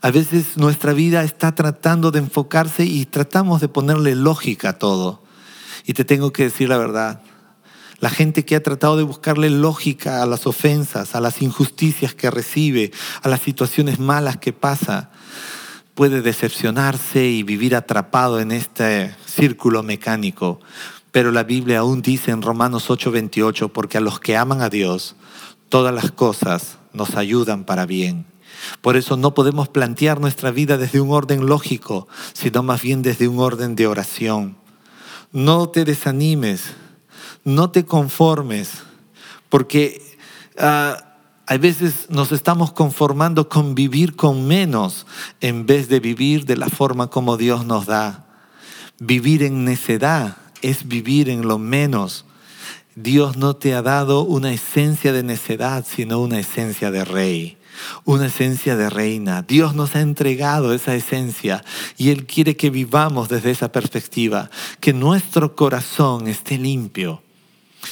A 0.00 0.10
veces 0.10 0.56
nuestra 0.56 0.94
vida 0.94 1.22
está 1.22 1.54
tratando 1.54 2.12
de 2.12 2.20
enfocarse 2.20 2.86
y 2.86 3.04
tratamos 3.04 3.60
de 3.60 3.68
ponerle 3.68 4.14
lógica 4.14 4.70
a 4.70 4.78
todo. 4.78 5.22
Y 5.84 5.92
te 5.92 6.06
tengo 6.06 6.32
que 6.32 6.44
decir 6.44 6.70
la 6.70 6.78
verdad. 6.78 7.20
La 8.02 8.10
gente 8.10 8.44
que 8.44 8.56
ha 8.56 8.62
tratado 8.64 8.96
de 8.96 9.04
buscarle 9.04 9.48
lógica 9.48 10.24
a 10.24 10.26
las 10.26 10.48
ofensas, 10.48 11.14
a 11.14 11.20
las 11.20 11.40
injusticias 11.40 12.16
que 12.16 12.32
recibe, 12.32 12.90
a 13.22 13.28
las 13.28 13.40
situaciones 13.42 14.00
malas 14.00 14.38
que 14.38 14.52
pasa, 14.52 15.12
puede 15.94 16.20
decepcionarse 16.20 17.24
y 17.26 17.44
vivir 17.44 17.76
atrapado 17.76 18.40
en 18.40 18.50
este 18.50 19.14
círculo 19.24 19.84
mecánico. 19.84 20.58
Pero 21.12 21.30
la 21.30 21.44
Biblia 21.44 21.78
aún 21.78 22.02
dice 22.02 22.32
en 22.32 22.42
Romanos 22.42 22.90
8:28, 22.90 23.72
porque 23.72 23.98
a 23.98 24.00
los 24.00 24.18
que 24.18 24.36
aman 24.36 24.62
a 24.62 24.68
Dios, 24.68 25.14
todas 25.68 25.94
las 25.94 26.10
cosas 26.10 26.78
nos 26.92 27.14
ayudan 27.14 27.62
para 27.62 27.86
bien. 27.86 28.26
Por 28.80 28.96
eso 28.96 29.16
no 29.16 29.32
podemos 29.32 29.68
plantear 29.68 30.20
nuestra 30.20 30.50
vida 30.50 30.76
desde 30.76 31.00
un 31.00 31.12
orden 31.12 31.46
lógico, 31.46 32.08
sino 32.32 32.64
más 32.64 32.82
bien 32.82 33.02
desde 33.02 33.28
un 33.28 33.38
orden 33.38 33.76
de 33.76 33.86
oración. 33.86 34.56
No 35.30 35.68
te 35.68 35.84
desanimes, 35.84 36.74
no 37.44 37.70
te 37.70 37.84
conformes, 37.84 38.82
porque 39.48 40.00
a 40.58 41.56
veces 41.58 42.06
nos 42.08 42.32
estamos 42.32 42.72
conformando 42.72 43.48
con 43.48 43.74
vivir 43.74 44.16
con 44.16 44.46
menos 44.46 45.06
en 45.40 45.66
vez 45.66 45.88
de 45.88 46.00
vivir 46.00 46.46
de 46.46 46.56
la 46.56 46.68
forma 46.68 47.08
como 47.08 47.36
Dios 47.36 47.66
nos 47.66 47.86
da. 47.86 48.26
Vivir 48.98 49.42
en 49.42 49.64
necedad 49.64 50.36
es 50.62 50.86
vivir 50.86 51.28
en 51.28 51.46
lo 51.46 51.58
menos. 51.58 52.24
Dios 52.94 53.36
no 53.36 53.56
te 53.56 53.74
ha 53.74 53.82
dado 53.82 54.22
una 54.22 54.52
esencia 54.52 55.12
de 55.12 55.22
necedad, 55.22 55.84
sino 55.88 56.20
una 56.20 56.38
esencia 56.38 56.90
de 56.90 57.04
rey 57.04 57.58
una 58.04 58.26
esencia 58.26 58.76
de 58.76 58.90
reina. 58.90 59.42
Dios 59.42 59.74
nos 59.74 59.96
ha 59.96 60.00
entregado 60.00 60.72
esa 60.72 60.94
esencia 60.94 61.64
y 61.96 62.10
Él 62.10 62.26
quiere 62.26 62.56
que 62.56 62.70
vivamos 62.70 63.28
desde 63.28 63.50
esa 63.50 63.70
perspectiva, 63.72 64.50
que 64.80 64.92
nuestro 64.92 65.54
corazón 65.56 66.28
esté 66.28 66.58
limpio, 66.58 67.22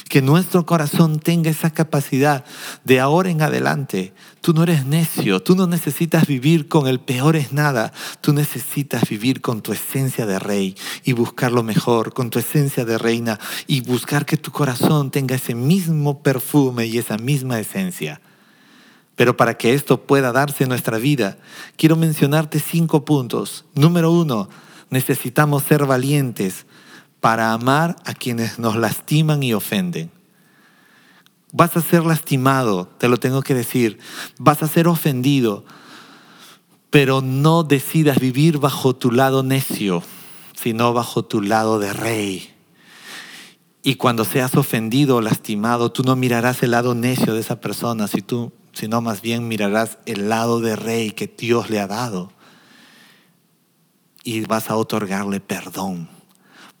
que 0.09 0.21
nuestro 0.21 0.65
corazón 0.65 1.19
tenga 1.19 1.49
esa 1.49 1.71
capacidad 1.71 2.45
de 2.83 2.99
ahora 2.99 3.29
en 3.29 3.41
adelante. 3.41 4.13
Tú 4.41 4.53
no 4.53 4.63
eres 4.63 4.85
necio, 4.85 5.41
tú 5.41 5.55
no 5.55 5.67
necesitas 5.67 6.27
vivir 6.27 6.67
con 6.67 6.87
el 6.87 6.99
peor 6.99 7.35
es 7.35 7.53
nada, 7.53 7.93
tú 8.21 8.33
necesitas 8.33 9.07
vivir 9.07 9.41
con 9.41 9.61
tu 9.61 9.71
esencia 9.71 10.25
de 10.25 10.39
rey 10.39 10.75
y 11.03 11.13
buscar 11.13 11.51
lo 11.51 11.63
mejor, 11.63 12.13
con 12.13 12.29
tu 12.29 12.39
esencia 12.39 12.85
de 12.85 12.97
reina 12.97 13.39
y 13.67 13.81
buscar 13.81 14.25
que 14.25 14.37
tu 14.37 14.51
corazón 14.51 15.11
tenga 15.11 15.35
ese 15.35 15.55
mismo 15.55 16.21
perfume 16.21 16.85
y 16.87 16.97
esa 16.97 17.17
misma 17.17 17.59
esencia. 17.59 18.21
Pero 19.15 19.37
para 19.37 19.55
que 19.55 19.73
esto 19.73 20.01
pueda 20.05 20.31
darse 20.31 20.63
en 20.63 20.69
nuestra 20.69 20.97
vida, 20.97 21.37
quiero 21.77 21.95
mencionarte 21.95 22.59
cinco 22.59 23.05
puntos. 23.05 23.65
Número 23.75 24.11
uno, 24.11 24.49
necesitamos 24.89 25.63
ser 25.63 25.85
valientes 25.85 26.65
para 27.21 27.53
amar 27.53 27.95
a 28.05 28.13
quienes 28.13 28.59
nos 28.59 28.75
lastiman 28.75 29.41
y 29.43 29.53
ofenden. 29.53 30.11
Vas 31.53 31.77
a 31.77 31.81
ser 31.81 32.03
lastimado, 32.03 32.87
te 32.97 33.07
lo 33.07 33.17
tengo 33.17 33.41
que 33.41 33.53
decir. 33.53 33.99
Vas 34.37 34.63
a 34.63 34.67
ser 34.67 34.87
ofendido, 34.87 35.63
pero 36.89 37.21
no 37.21 37.63
decidas 37.63 38.19
vivir 38.19 38.57
bajo 38.57 38.95
tu 38.95 39.11
lado 39.11 39.43
necio, 39.43 40.03
sino 40.61 40.91
bajo 40.91 41.23
tu 41.23 41.41
lado 41.41 41.79
de 41.79 41.93
rey. 41.93 42.53
Y 43.83 43.95
cuando 43.95 44.25
seas 44.25 44.55
ofendido 44.55 45.17
o 45.17 45.21
lastimado, 45.21 45.91
tú 45.91 46.03
no 46.03 46.15
mirarás 46.15 46.61
el 46.63 46.71
lado 46.71 46.95
necio 46.95 47.33
de 47.33 47.39
esa 47.39 47.61
persona, 47.61 48.07
si 48.07 48.23
sino 48.73 49.01
más 49.01 49.21
bien 49.21 49.47
mirarás 49.47 49.99
el 50.05 50.29
lado 50.29 50.59
de 50.59 50.75
rey 50.75 51.11
que 51.11 51.27
Dios 51.27 51.69
le 51.69 51.79
ha 51.79 51.87
dado 51.87 52.31
y 54.23 54.41
vas 54.41 54.69
a 54.69 54.75
otorgarle 54.75 55.39
perdón, 55.39 56.09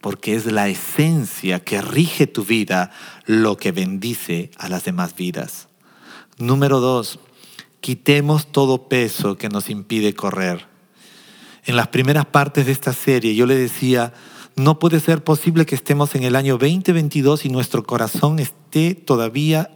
porque 0.01 0.35
es 0.35 0.45
la 0.45 0.67
esencia 0.67 1.59
que 1.59 1.81
rige 1.81 2.27
tu 2.27 2.43
vida 2.43 2.91
lo 3.25 3.57
que 3.57 3.71
bendice 3.71 4.51
a 4.57 4.67
las 4.67 4.83
demás 4.83 5.15
vidas. 5.15 5.67
Número 6.37 6.79
dos, 6.79 7.19
quitemos 7.79 8.51
todo 8.51 8.89
peso 8.89 9.37
que 9.37 9.49
nos 9.49 9.69
impide 9.69 10.13
correr. 10.13 10.67
En 11.65 11.75
las 11.75 11.89
primeras 11.89 12.25
partes 12.25 12.65
de 12.65 12.71
esta 12.71 12.93
serie 12.93 13.35
yo 13.35 13.45
le 13.45 13.55
decía, 13.55 14.13
no 14.55 14.79
puede 14.79 14.99
ser 14.99 15.23
posible 15.23 15.65
que 15.65 15.75
estemos 15.75 16.15
en 16.15 16.23
el 16.23 16.35
año 16.35 16.57
2022 16.57 17.45
y 17.45 17.49
nuestro 17.49 17.83
corazón 17.83 18.39
esté 18.39 18.95
todavía 18.95 19.69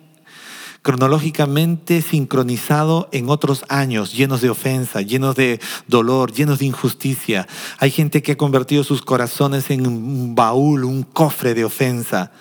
cronológicamente 0.85 2.03
sincronizado 2.03 3.09
en 3.11 3.27
otros 3.31 3.65
años, 3.69 4.13
llenos 4.13 4.41
de 4.41 4.51
ofensa, 4.51 5.01
llenos 5.01 5.35
de 5.35 5.59
dolor, 5.87 6.31
llenos 6.31 6.59
de 6.59 6.67
injusticia. 6.67 7.47
Hay 7.79 7.89
gente 7.89 8.21
que 8.21 8.33
ha 8.33 8.37
convertido 8.37 8.83
sus 8.83 9.01
corazones 9.01 9.71
en 9.71 9.87
un 9.87 10.35
baúl, 10.35 10.83
un 10.83 11.01
cofre 11.01 11.55
de 11.55 11.65
ofensa. 11.65 12.31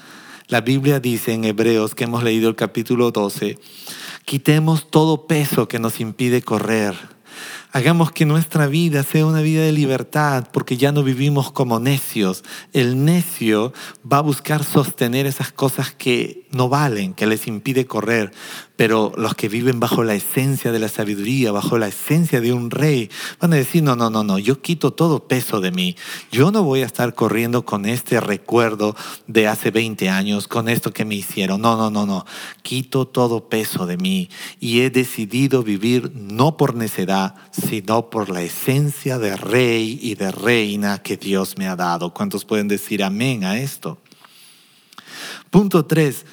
La 0.49 0.61
Biblia 0.61 1.01
dice 1.01 1.33
en 1.33 1.47
Hebreos, 1.47 1.95
que 1.95 2.05
hemos 2.05 2.23
leído 2.23 2.51
el 2.51 2.55
capítulo 2.55 3.13
12, 3.13 3.59
quitemos 4.27 4.91
todo 4.91 5.27
peso 5.27 5.67
que 5.67 5.79
nos 5.79 5.99
impide 5.99 6.43
correr 6.43 6.95
Hagamos 7.77 8.13
que 8.13 8.25
nuestra 8.25 8.69
vida 8.69 9.03
sea 9.03 9.27
una 9.27 9.41
vida 9.41 9.63
de 9.63 9.73
libertad, 9.73 10.47
porque 10.53 10.77
ya 10.77 10.93
no 10.93 11.03
vivimos 11.03 11.51
como 11.51 11.81
necios. 11.81 12.45
El 12.73 13.05
necio 13.05 13.73
va 14.11 14.19
a 14.19 14.21
buscar 14.21 14.63
sostener 14.63 15.27
esas 15.27 15.51
cosas 15.51 15.93
que 15.93 16.47
no 16.53 16.69
valen, 16.69 17.15
que 17.15 17.27
les 17.27 17.49
impide 17.49 17.85
correr. 17.85 18.31
Pero 18.77 19.13
los 19.17 19.35
que 19.35 19.49
viven 19.49 19.81
bajo 19.81 20.05
la 20.05 20.15
esencia 20.15 20.71
de 20.71 20.79
la 20.79 20.89
sabiduría, 20.89 21.51
bajo 21.51 21.77
la 21.77 21.89
esencia 21.89 22.41
de 22.41 22.53
un 22.53 22.71
rey, 22.71 23.11
van 23.41 23.53
a 23.53 23.57
decir, 23.57 23.83
no, 23.83 23.97
no, 23.97 24.09
no, 24.09 24.23
no, 24.23 24.39
yo 24.39 24.61
quito 24.61 24.93
todo 24.93 25.27
peso 25.27 25.61
de 25.61 25.73
mí. 25.73 25.97
Yo 26.31 26.53
no 26.53 26.63
voy 26.63 26.83
a 26.83 26.87
estar 26.87 27.15
corriendo 27.15 27.65
con 27.65 27.87
este 27.87 28.21
recuerdo 28.21 28.95
de 29.27 29.49
hace 29.49 29.73
20 29.73 30.09
años, 30.11 30.47
con 30.47 30.69
esto 30.69 30.93
que 30.93 31.05
me 31.05 31.17
hicieron. 31.17 31.61
No, 31.61 31.77
no, 31.77 31.91
no, 31.91 32.07
no. 32.07 32.25
Quito 32.63 33.07
todo 33.07 33.49
peso 33.49 33.87
de 33.87 33.97
mí 33.97 34.29
y 34.61 34.81
he 34.81 34.91
decidido 34.91 35.65
vivir 35.65 36.13
no 36.15 36.57
por 36.57 36.77
necedad, 36.77 37.35
sino 37.69 38.11
por 38.11 38.31
la 38.31 38.43
esencia 38.43 39.19
de 39.19 39.37
rey 39.37 39.99
y 40.03 40.15
de 40.15 40.31
reina 40.31 40.99
que 40.99 41.17
Dios 41.17 41.57
me 41.59 41.69
ha 41.69 41.77
dado. 41.77 42.13
¿Cuántos 42.13 42.45
pueden 42.45 42.69
decir 42.69 43.03
amén 43.03 43.45
a 43.45 43.59
esto? 43.59 43.99
Punto 45.51 45.87
3 45.87 46.25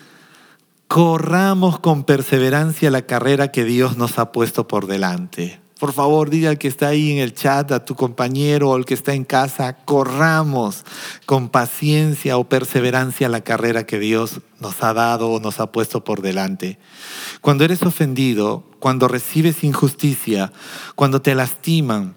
corramos 0.92 1.80
con 1.80 2.04
perseverancia 2.04 2.92
la 2.92 3.04
carrera 3.04 3.50
que 3.50 3.64
Dios 3.64 3.96
nos 3.96 4.20
ha 4.20 4.34
puesto 4.34 4.68
por 4.68 4.88
delante. 4.88 5.61
Por 5.82 5.94
favor, 5.94 6.30
diga 6.30 6.52
al 6.52 6.60
que 6.60 6.68
está 6.68 6.90
ahí 6.90 7.12
en 7.12 7.18
el 7.18 7.34
chat, 7.34 7.72
a 7.72 7.84
tu 7.84 7.96
compañero 7.96 8.70
o 8.70 8.76
al 8.76 8.86
que 8.86 8.94
está 8.94 9.16
en 9.16 9.24
casa, 9.24 9.78
corramos 9.78 10.86
con 11.26 11.50
paciencia 11.50 12.38
o 12.38 12.44
perseverancia 12.44 13.28
la 13.30 13.42
carrera 13.42 13.88
que 13.88 13.98
Dios 13.98 14.42
nos 14.60 14.84
ha 14.84 14.94
dado 14.94 15.32
o 15.32 15.40
nos 15.40 15.60
ha 15.60 15.72
puesto 15.72 16.04
por 16.04 16.22
delante. 16.22 16.78
Cuando 17.42 17.64
eres 17.64 17.82
ofendido, 17.82 18.64
cuando 18.78 19.08
recibes 19.08 19.64
injusticia, 19.64 20.54
cuando 20.94 21.24
te 21.24 21.34
lastiman, 21.34 22.14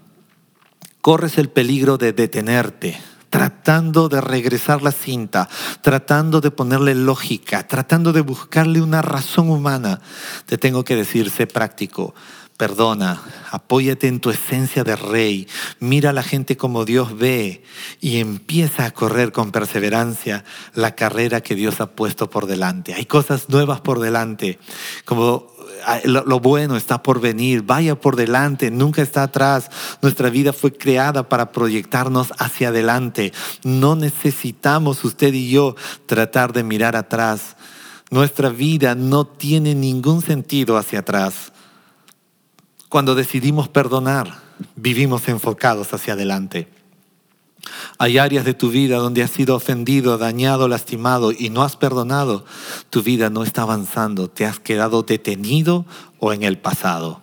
corres 1.01 1.39
el 1.39 1.49
peligro 1.49 1.97
de 1.97 2.13
detenerte 2.13 3.01
tratando 3.31 4.09
de 4.09 4.21
regresar 4.21 4.83
la 4.83 4.93
cinta, 4.93 5.49
tratando 5.83 6.41
de 6.41 6.53
ponerle 6.53 6.95
lógica, 6.95 7.67
tratando 7.67 8.13
de 8.13 8.21
buscarle 8.21 8.81
una 8.81 9.03
razón 9.03 9.51
humana, 9.51 10.01
te 10.47 10.57
tengo 10.57 10.85
que 10.85 10.95
decir, 10.95 11.31
sé 11.31 11.49
práctico. 11.49 12.15
Perdona, 12.57 13.21
apóyate 13.51 14.07
en 14.07 14.21
tu 14.21 14.31
esencia 14.31 14.85
de 14.85 14.95
rey, 14.95 15.49
mira 15.81 16.11
a 16.11 16.13
la 16.13 16.23
gente 16.23 16.57
como 16.57 16.85
Dios 16.85 17.19
ve 17.19 17.65
y 18.01 18.19
empieza 18.19 18.85
a 18.85 18.93
correr 18.93 19.33
con 19.33 19.51
perseverancia 19.51 20.45
la 20.73 20.95
carrera 20.95 21.41
que 21.41 21.57
Dios 21.57 21.81
ha 21.81 21.91
puesto 21.97 22.31
por 22.31 22.47
delante. 22.47 22.95
Hay 22.95 23.07
cosas 23.07 23.49
nuevas 23.49 23.81
por 23.81 23.99
delante, 23.99 24.61
como 25.05 25.53
lo, 26.05 26.41
bueno 26.41 26.77
está 26.77 27.03
por 27.03 27.21
venir, 27.21 27.63
vaya 27.63 28.01
por 28.01 28.17
delante, 28.17 28.71
nunca 28.71 29.03
está 29.03 29.25
atrás. 29.25 29.71
Nuestra 30.03 30.31
vida 30.31 30.53
fue 30.53 30.73
creada 30.73 31.29
para 31.29 31.53
proyectarnos 31.53 32.33
hacia 32.39 32.69
adelante. 32.69 33.33
No 33.63 33.97
necesitamos 33.97 35.05
usted 35.05 35.35
y 35.35 35.51
yo 35.51 35.75
tratar 36.07 36.53
de 36.53 36.63
mirar 36.63 36.97
atrás. 36.97 37.57
Nuestra 38.11 38.49
vida 38.49 38.95
no 38.95 39.27
tiene 39.27 39.75
ningún 39.75 40.23
sentido 40.23 40.77
hacia 40.77 41.01
atrás. 41.01 41.53
Cuando 42.95 43.17
decidimos 43.17 43.69
perdonar, 43.69 44.41
vivimos 44.77 45.27
enfocados 45.27 45.93
hacia 45.93 46.13
adelante. 46.13 46.69
Hay 47.99 48.19
áreas 48.19 48.45
de 48.45 48.55
tu 48.55 48.71
vida 48.71 48.99
donde 48.99 49.25
has 49.25 49.33
sido 49.33 49.57
ofendido, 49.57 50.17
dañado, 50.17 50.69
lastimado 50.69 51.33
y 51.33 51.51
no 51.51 51.65
has 51.65 51.75
perdonado. 51.75 52.45
Tu 52.91 53.03
vida 53.03 53.31
no 53.31 53.43
está 53.43 53.63
avanzando, 53.63 54.31
te 54.31 54.47
has 54.47 54.61
quedado 54.61 55.03
detenido 55.03 55.87
o 56.21 56.33
en 56.33 56.45
el 56.45 56.57
pasado. 56.57 57.21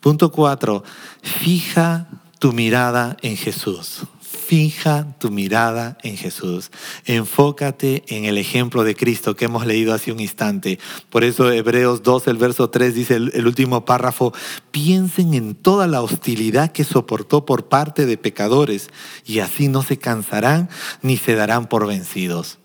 Punto 0.00 0.32
cuatro, 0.32 0.82
fija 1.22 2.08
tu 2.40 2.52
mirada 2.52 3.16
en 3.22 3.36
Jesús. 3.36 4.00
Fija 4.48 5.14
tu 5.18 5.30
mirada 5.30 5.98
en 6.02 6.16
Jesús. 6.16 6.70
Enfócate 7.04 8.02
en 8.06 8.24
el 8.24 8.38
ejemplo 8.38 8.82
de 8.82 8.96
Cristo 8.96 9.36
que 9.36 9.44
hemos 9.44 9.66
leído 9.66 9.92
hace 9.92 10.10
un 10.10 10.20
instante. 10.20 10.78
Por 11.10 11.22
eso 11.22 11.52
Hebreos 11.52 12.02
2, 12.02 12.28
el 12.28 12.38
verso 12.38 12.70
3 12.70 12.94
dice 12.94 13.16
el, 13.16 13.30
el, 13.34 13.46
último 13.46 13.84
párrafo, 13.84 14.32
piensen 14.70 15.34
en 15.34 15.54
toda 15.54 15.86
la 15.86 16.00
hostilidad 16.00 16.72
que 16.72 16.84
soportó 16.84 17.44
por 17.44 17.68
parte 17.68 18.06
de 18.06 18.16
pecadores 18.16 18.88
y 19.26 19.40
así 19.40 19.68
no 19.68 19.82
se 19.82 19.98
cansarán 19.98 20.70
ni 21.02 21.18
se 21.18 21.34
darán 21.34 21.66
por 21.66 21.86
vencidos. 21.86 22.56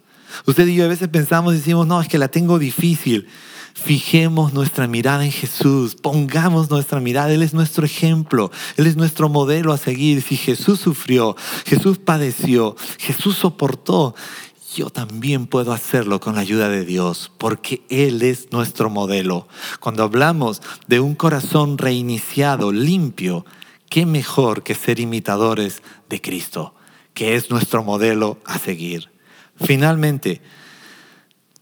Usted 0.46 0.66
y 0.68 0.76
yo 0.76 0.86
a 0.86 0.88
veces 0.88 1.10
pensamos 1.10 1.54
y 1.54 1.58
decimos, 1.58 1.86
no, 1.86 2.00
es 2.00 2.08
que 2.08 2.18
la 2.18 2.30
tengo 2.30 2.60
difícil. 2.60 3.28
Fijemos 3.74 4.54
nuestra 4.54 4.88
mirada 4.88 5.26
en 5.26 5.32
Jesús, 5.32 5.96
pongamos 5.96 6.70
nuestra 6.70 7.00
mirada, 7.00 7.34
Él 7.34 7.42
es 7.42 7.54
nuestro 7.54 7.86
ejemplo, 7.86 8.52
Él 8.78 8.86
es 8.88 8.96
nuestro 8.96 9.30
modelo 9.30 9.74
a 9.74 9.78
seguir. 9.78 10.22
Si 10.22 10.38
Jesús 10.38 10.80
sufrió, 10.80 11.36
Jesús 11.66 11.98
padeció, 11.98 12.76
Jesús 13.00 13.36
soportó, 13.36 14.16
yo 14.76 14.90
también 14.90 15.48
puedo 15.48 15.72
hacerlo 15.72 16.20
con 16.20 16.36
la 16.36 16.42
ayuda 16.42 16.70
de 16.70 16.86
Dios, 16.86 17.32
porque 17.38 17.84
Él 17.90 18.22
es 18.22 18.52
nuestro 18.52 18.90
modelo. 18.90 19.48
Cuando 19.80 20.04
hablamos 20.04 20.62
de 20.88 21.00
un 21.00 21.16
corazón 21.16 21.78
reiniciado, 21.78 22.72
limpio, 22.72 23.46
¿qué 23.90 24.06
mejor 24.06 24.64
que 24.64 24.76
ser 24.76 25.00
imitadores 25.00 25.84
de 26.10 26.22
Cristo, 26.22 26.74
que 27.14 27.36
es 27.36 27.50
nuestro 27.50 27.84
modelo 27.84 28.40
a 28.46 28.58
seguir? 28.58 29.12
Finalmente, 29.56 30.42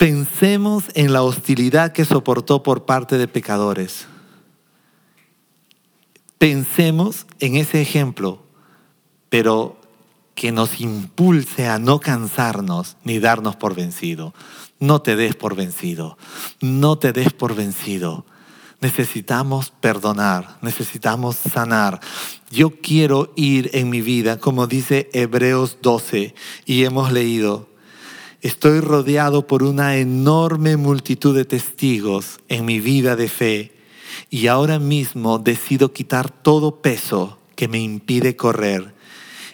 Pensemos 0.01 0.85
en 0.95 1.13
la 1.13 1.21
hostilidad 1.21 1.91
que 1.91 2.05
soportó 2.05 2.63
por 2.63 2.85
parte 2.85 3.19
de 3.19 3.27
pecadores. 3.27 4.07
Pensemos 6.39 7.27
en 7.39 7.55
ese 7.55 7.83
ejemplo, 7.83 8.41
pero 9.29 9.79
que 10.33 10.51
nos 10.51 10.81
impulse 10.81 11.67
a 11.67 11.77
no 11.77 11.99
cansarnos 11.99 12.97
ni 13.03 13.19
darnos 13.19 13.55
por 13.57 13.75
vencido. 13.75 14.33
No 14.79 15.03
te 15.03 15.15
des 15.15 15.35
por 15.35 15.55
vencido, 15.55 16.17
no 16.61 16.97
te 16.97 17.13
des 17.13 17.31
por 17.31 17.53
vencido. 17.53 18.25
Necesitamos 18.79 19.69
perdonar, 19.69 20.57
necesitamos 20.63 21.35
sanar. 21.35 21.99
Yo 22.49 22.71
quiero 22.81 23.33
ir 23.35 23.69
en 23.73 23.91
mi 23.91 24.01
vida, 24.01 24.39
como 24.39 24.65
dice 24.65 25.11
Hebreos 25.13 25.77
12, 25.83 26.33
y 26.65 26.85
hemos 26.85 27.11
leído, 27.11 27.70
Estoy 28.41 28.79
rodeado 28.79 29.45
por 29.45 29.61
una 29.61 29.97
enorme 29.97 30.75
multitud 30.75 31.35
de 31.35 31.45
testigos 31.45 32.39
en 32.47 32.65
mi 32.65 32.79
vida 32.79 33.15
de 33.15 33.29
fe 33.29 33.71
y 34.31 34.47
ahora 34.47 34.79
mismo 34.79 35.37
decido 35.37 35.93
quitar 35.93 36.31
todo 36.31 36.81
peso 36.81 37.37
que 37.55 37.67
me 37.67 37.79
impide 37.79 38.35
correr, 38.35 38.95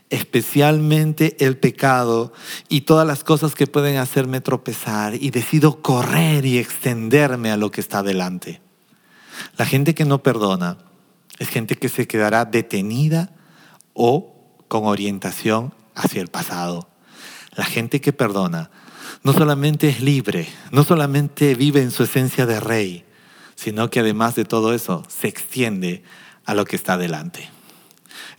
especialmente 0.09 1.35
el 1.45 1.57
pecado 1.57 2.31
y 2.69 2.81
todas 2.81 3.05
las 3.05 3.25
cosas 3.25 3.55
que 3.55 3.67
pueden 3.67 3.97
hacerme 3.97 4.39
tropezar 4.39 5.15
y 5.15 5.31
decido 5.31 5.81
correr 5.81 6.45
y 6.45 6.57
extenderme 6.57 7.51
a 7.51 7.57
lo 7.57 7.71
que 7.71 7.81
está 7.81 8.03
delante. 8.03 8.61
La 9.57 9.65
gente 9.65 9.95
que 9.95 10.05
no 10.05 10.23
perdona 10.23 10.77
es 11.39 11.49
gente 11.49 11.75
que 11.75 11.89
se 11.89 12.07
quedará 12.07 12.45
detenida 12.45 13.35
o 13.93 14.33
con 14.69 14.85
orientación 14.85 15.73
hacia 15.93 16.21
el 16.21 16.29
pasado. 16.29 16.87
La 17.57 17.65
gente 17.65 17.99
que 17.99 18.13
perdona 18.13 18.69
no 19.23 19.33
solamente 19.33 19.89
es 19.89 19.99
libre, 19.99 20.47
no 20.71 20.83
solamente 20.83 21.55
vive 21.55 21.81
en 21.81 21.91
su 21.91 22.03
esencia 22.03 22.45
de 22.45 22.59
rey, 22.59 23.03
sino 23.55 23.89
que 23.89 23.99
además 23.99 24.35
de 24.35 24.45
todo 24.45 24.73
eso 24.73 25.03
se 25.09 25.27
extiende 25.27 26.03
a 26.45 26.53
lo 26.53 26.65
que 26.65 26.75
está 26.75 26.97
delante. 26.97 27.49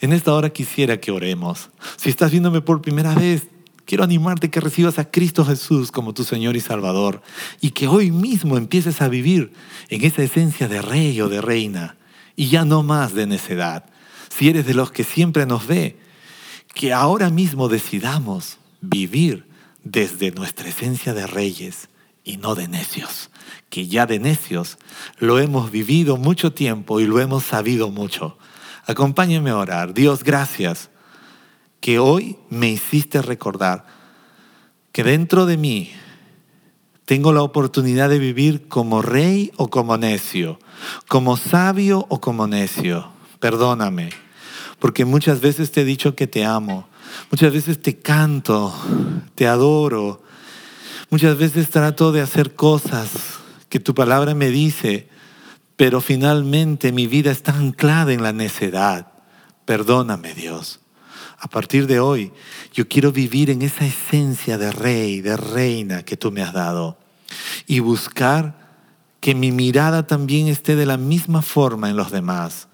En 0.01 0.13
esta 0.13 0.33
hora 0.33 0.51
quisiera 0.51 1.01
que 1.01 1.11
oremos. 1.11 1.71
Si 1.97 2.09
estás 2.09 2.31
viéndome 2.31 2.61
por 2.61 2.81
primera 2.81 3.13
vez, 3.17 3.49
quiero 3.85 4.05
animarte 4.05 4.51
que 4.51 4.61
recibas 4.61 5.01
a 5.01 5.11
Cristo 5.11 5.45
Jesús 5.45 5.91
como 5.91 6.15
tu 6.15 6.23
Señor 6.23 6.57
y 6.57 6.61
Salvador 6.61 7.21
y 7.61 7.73
que 7.73 7.89
hoy 7.89 8.13
mismo 8.13 8.57
empieces 8.57 9.03
a 9.03 9.09
vivir 9.09 9.53
en 9.89 10.05
esa 10.05 10.23
esencia 10.23 10.69
de 10.69 10.81
rey 10.81 11.21
o 11.21 11.29
de 11.29 11.41
reina 11.41 11.97
y 12.37 12.49
ya 12.51 12.65
no 12.65 12.85
más 12.85 13.15
de 13.15 13.27
necedad. 13.27 13.87
Si 14.29 14.49
eres 14.49 14.65
de 14.65 14.75
los 14.75 14.93
que 14.93 15.03
siempre 15.03 15.45
nos 15.45 15.67
ve, 15.67 15.99
que 16.73 16.93
ahora 16.93 17.31
mismo 17.31 17.69
decidamos 17.69 18.58
vivir 18.81 19.47
desde 19.85 20.31
nuestra 20.31 20.69
esencia 20.69 21.15
de 21.15 21.27
reyes 21.27 21.89
y 22.25 22.37
no 22.37 22.55
de 22.55 22.69
necios, 22.69 23.31
que 23.71 23.87
ya 23.87 24.07
de 24.07 24.19
necios 24.19 24.79
lo 25.19 25.39
hemos 25.39 25.71
vivido 25.71 26.17
mucho 26.17 26.53
tiempo 26.53 27.01
y 27.01 27.07
lo 27.07 27.21
hemos 27.21 27.45
sabido 27.45 27.91
mucho. 27.91 28.37
Acompáñenme 28.87 29.51
a 29.51 29.57
orar. 29.57 29.95
Dios, 29.95 30.25
gracias 30.25 30.91
que 31.81 31.99
hoy 31.99 32.39
me 32.51 32.69
hiciste 32.69 33.23
recordar 33.23 33.87
que 34.93 35.05
dentro 35.05 35.47
de 35.47 35.57
mí 35.57 35.93
tengo 37.05 37.33
la 37.33 37.43
oportunidad 37.43 38.11
de 38.11 38.19
vivir 38.19 38.69
como 38.69 39.01
rey 39.01 39.53
o 39.57 39.69
como 39.71 39.97
necio, 39.97 40.59
como 41.07 41.37
sabio 41.37 42.05
o 42.09 42.21
como 42.21 42.47
necio. 42.47 43.11
Perdóname, 43.41 44.11
porque 44.79 45.05
muchas 45.05 45.41
veces 45.41 45.71
te 45.71 45.83
he 45.83 45.85
dicho 45.85 46.15
que 46.15 46.27
te 46.27 46.45
amo, 46.45 46.88
Muchas 47.31 47.53
veces 47.53 47.81
te 47.81 47.99
canto, 47.99 48.75
te 49.35 49.47
adoro. 49.47 50.23
Muchas 51.11 51.39
veces 51.39 51.71
trato 51.71 52.13
de 52.13 52.21
hacer 52.21 52.55
cosas 52.55 53.11
que 53.69 53.81
tu 53.81 53.95
palabra 53.95 54.35
me 54.35 54.51
dice, 54.51 55.09
pero 55.77 56.01
finalmente 56.01 56.93
mi 56.93 57.07
vida 57.07 57.31
está 57.31 57.57
anclada 57.57 58.13
en 58.13 58.23
la 58.23 58.33
necedad. 58.33 59.13
Perdóname 59.65 60.35
Dios. 60.35 60.81
A 61.39 61.47
partir 61.49 61.87
de 61.87 62.01
hoy, 62.01 62.33
yo 62.73 62.89
quiero 62.89 63.13
vivir 63.13 63.51
en 63.51 63.63
esa 63.63 63.87
esencia 63.87 64.59
de 64.59 64.73
rey, 64.73 65.21
de 65.21 65.37
reina 65.37 66.03
que 66.03 66.17
tú 66.17 66.33
me 66.33 66.43
has 66.43 66.53
dado 66.53 66.99
y 67.67 67.79
buscar 67.79 68.69
que 69.21 69.35
mi 69.35 69.53
mirada 69.53 70.07
también 70.07 70.49
esté 70.49 70.75
de 70.75 70.87
la 70.87 70.97
misma 70.97 71.43
forma 71.43 71.91
en 71.91 71.97
los 71.97 72.11
demás. 72.11 72.69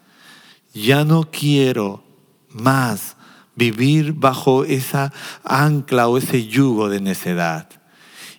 Ya 0.73 1.05
no 1.05 1.31
quiero 1.31 2.05
más 2.49 3.14
vivir 3.57 4.13
bajo 4.13 4.65
esa 4.65 5.13
ancla 5.45 6.09
o 6.09 6.19
ese 6.19 6.47
yugo 6.47 6.89
de 6.89 7.01
necedad. 7.01 7.69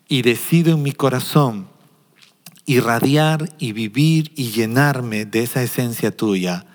Y 0.07 0.21
decido 0.21 0.73
en 0.73 0.83
mi 0.83 0.91
corazón 0.91 1.67
irradiar 2.65 3.53
y 3.59 3.73
vivir 3.73 4.31
y 4.35 4.51
llenarme 4.51 5.25
de 5.25 5.43
esa 5.43 5.61
esencia 5.61 6.15
tuya 6.15 6.65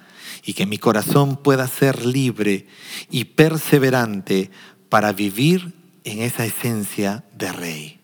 y 0.44 0.54
que 0.54 0.66
mi 0.66 0.78
corazón 0.78 1.36
pueda 1.36 1.66
ser 1.68 2.06
libre 2.06 2.66
y 3.10 3.24
perseverante 3.24 4.50
para 4.88 5.12
vivir 5.12 5.74
en 6.04 6.22
esa 6.22 6.44
esencia 6.44 7.24
de 7.36 7.52
rey. 7.52 8.00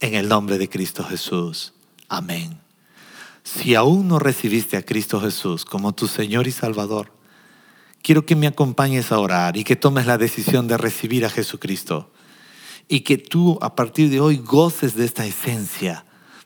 En 0.00 0.14
el 0.14 0.28
nombre 0.28 0.58
de 0.58 0.68
Cristo 0.68 1.04
Jesús. 1.04 1.74
Amén. 2.08 2.60
Si 3.42 3.74
aún 3.74 4.08
no 4.08 4.18
recibiste 4.18 4.76
a 4.76 4.82
Cristo 4.82 5.20
Jesús 5.20 5.64
como 5.64 5.92
tu 5.92 6.06
Señor 6.06 6.46
y 6.46 6.52
Salvador, 6.52 7.12
quiero 8.02 8.26
que 8.26 8.36
me 8.36 8.46
acompañes 8.46 9.12
a 9.12 9.18
orar 9.18 9.56
y 9.56 9.64
que 9.64 9.76
tomes 9.76 10.06
la 10.06 10.18
decisión 10.18 10.68
de 10.68 10.76
recibir 10.76 11.24
a 11.24 11.30
Jesucristo. 11.30 12.10
Y 12.88 13.00
que 13.00 13.18
tú 13.18 13.58
a 13.60 13.76
partir 13.76 14.10
de 14.10 14.20
hoy 14.20 14.38
goces 14.38 14.96
de 14.96 15.04
esta 15.04 15.24
esencia 15.24 16.04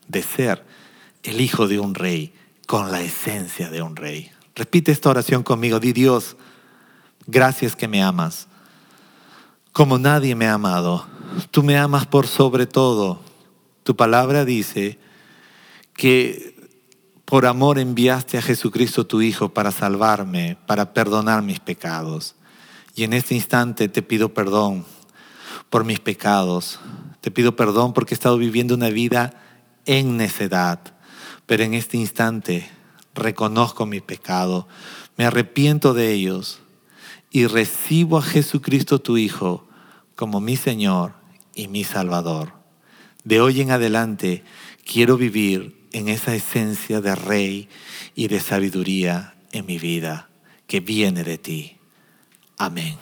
de 0.09 0.23
ser 0.23 0.65
el 1.23 1.41
hijo 1.41 1.69
de 1.69 1.81
un 1.81 1.95
rey 1.95 2.35
con 2.67 2.91
la 2.93 3.01
esencia 3.01 3.71
de 3.71 3.83
un 3.83 3.97
rey. 3.97 4.31
Repite 4.55 4.93
esta 4.93 5.11
oración 5.11 5.43
conmigo. 5.43 5.81
Di 5.81 5.93
Dios, 5.93 6.37
gracias 7.27 7.75
que 7.77 7.89
me 7.89 8.03
amas. 8.03 8.47
Como 9.73 9.99
nadie 9.99 10.35
me 10.35 10.47
ha 10.47 10.55
amado. 10.55 11.07
Tú 11.51 11.63
me 11.63 11.79
amas 11.79 12.07
por 12.07 12.27
sobre 12.27 12.67
todo. 12.67 13.21
Tu 13.83 13.97
palabra 13.97 14.45
dice 14.45 14.99
que 15.95 16.54
por 17.25 17.47
amor 17.47 17.79
enviaste 17.79 18.39
a 18.39 18.43
Jesucristo 18.43 19.07
tu 19.07 19.23
Hijo 19.23 19.49
para 19.49 19.71
salvarme, 19.71 20.57
para 20.67 20.93
perdonar 20.93 21.43
mis 21.43 21.61
pecados. 21.61 22.35
Y 22.95 23.05
en 23.05 23.13
este 23.13 23.35
instante 23.35 23.89
te 23.89 24.03
pido 24.03 24.35
perdón 24.35 24.85
por 25.71 25.85
mis 25.85 26.01
pecados. 26.01 26.79
Te 27.21 27.31
pido 27.31 27.57
perdón 27.57 27.93
porque 27.93 28.15
he 28.15 28.17
estado 28.17 28.37
viviendo 28.37 28.75
una 28.75 28.91
vida 28.91 29.33
en 29.87 30.17
necedad, 30.17 30.81
pero 31.47 31.65
en 31.65 31.75
este 31.75 31.97
instante 31.97 32.71
reconozco 33.15 33.87
mi 33.87 34.01
pecado, 34.01 34.69
me 35.17 35.25
arrepiento 35.25 35.95
de 35.95 36.13
ellos 36.13 36.61
y 37.31 37.47
recibo 37.47 38.19
a 38.19 38.23
Jesucristo 38.23 39.01
tu 39.01 39.17
Hijo 39.17 39.67
como 40.15 40.41
mi 40.41 40.57
Señor 40.57 41.15
y 41.55 41.69
mi 41.69 41.85
Salvador. 41.85 42.53
De 43.25 43.41
hoy 43.41 43.61
en 43.61 43.71
adelante 43.71 44.45
quiero 44.85 45.17
vivir 45.17 45.84
en 45.95 46.09
esa 46.09 46.35
esencia 46.35 47.01
de 47.01 47.15
rey 47.15 47.69
y 48.15 48.29
de 48.29 48.41
sabiduría 48.41 49.35
en 49.53 49.65
mi 49.65 49.79
vida 49.79 50.29
que 50.67 50.81
viene 50.81 51.23
de 51.23 51.39
ti. 51.39 51.79
Amén. 52.59 52.97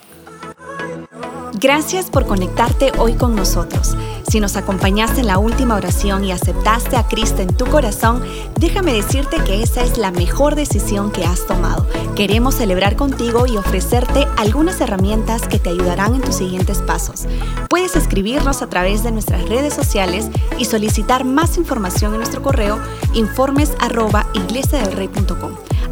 Gracias 1.59 2.09
por 2.09 2.25
conectarte 2.25 2.91
hoy 2.97 3.13
con 3.13 3.35
nosotros. 3.35 3.95
Si 4.27 4.39
nos 4.39 4.55
acompañaste 4.55 5.21
en 5.21 5.27
la 5.27 5.37
última 5.37 5.75
oración 5.75 6.23
y 6.23 6.31
aceptaste 6.31 6.97
a 6.97 7.07
Cristo 7.07 7.41
en 7.41 7.55
tu 7.55 7.65
corazón, 7.65 8.23
déjame 8.59 8.93
decirte 8.93 9.37
que 9.43 9.61
esa 9.61 9.83
es 9.83 9.97
la 9.97 10.11
mejor 10.11 10.55
decisión 10.55 11.11
que 11.11 11.25
has 11.25 11.45
tomado. 11.45 11.87
Queremos 12.15 12.55
celebrar 12.55 12.95
contigo 12.95 13.45
y 13.45 13.57
ofrecerte 13.57 14.27
algunas 14.37 14.81
herramientas 14.81 15.47
que 15.47 15.59
te 15.59 15.69
ayudarán 15.69 16.15
en 16.15 16.21
tus 16.21 16.35
siguientes 16.35 16.79
pasos. 16.79 17.25
Puedes 17.69 17.95
escribirnos 17.95 18.61
a 18.61 18.67
través 18.67 19.03
de 19.03 19.11
nuestras 19.11 19.47
redes 19.49 19.73
sociales 19.73 20.29
y 20.57 20.65
solicitar 20.65 21.25
más 21.25 21.57
información 21.57 22.13
en 22.13 22.19
nuestro 22.19 22.41
correo 22.41 22.79
informes 23.13 23.71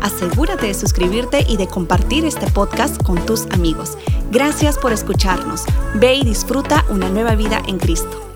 Asegúrate 0.01 0.67
de 0.67 0.73
suscribirte 0.73 1.45
y 1.47 1.57
de 1.57 1.67
compartir 1.67 2.25
este 2.25 2.49
podcast 2.51 3.01
con 3.03 3.23
tus 3.25 3.45
amigos. 3.51 3.97
Gracias 4.31 4.77
por 4.77 4.91
escucharnos. 4.91 5.63
Ve 5.95 6.15
y 6.15 6.23
disfruta 6.23 6.85
una 6.89 7.09
nueva 7.09 7.35
vida 7.35 7.61
en 7.67 7.77
Cristo. 7.77 8.30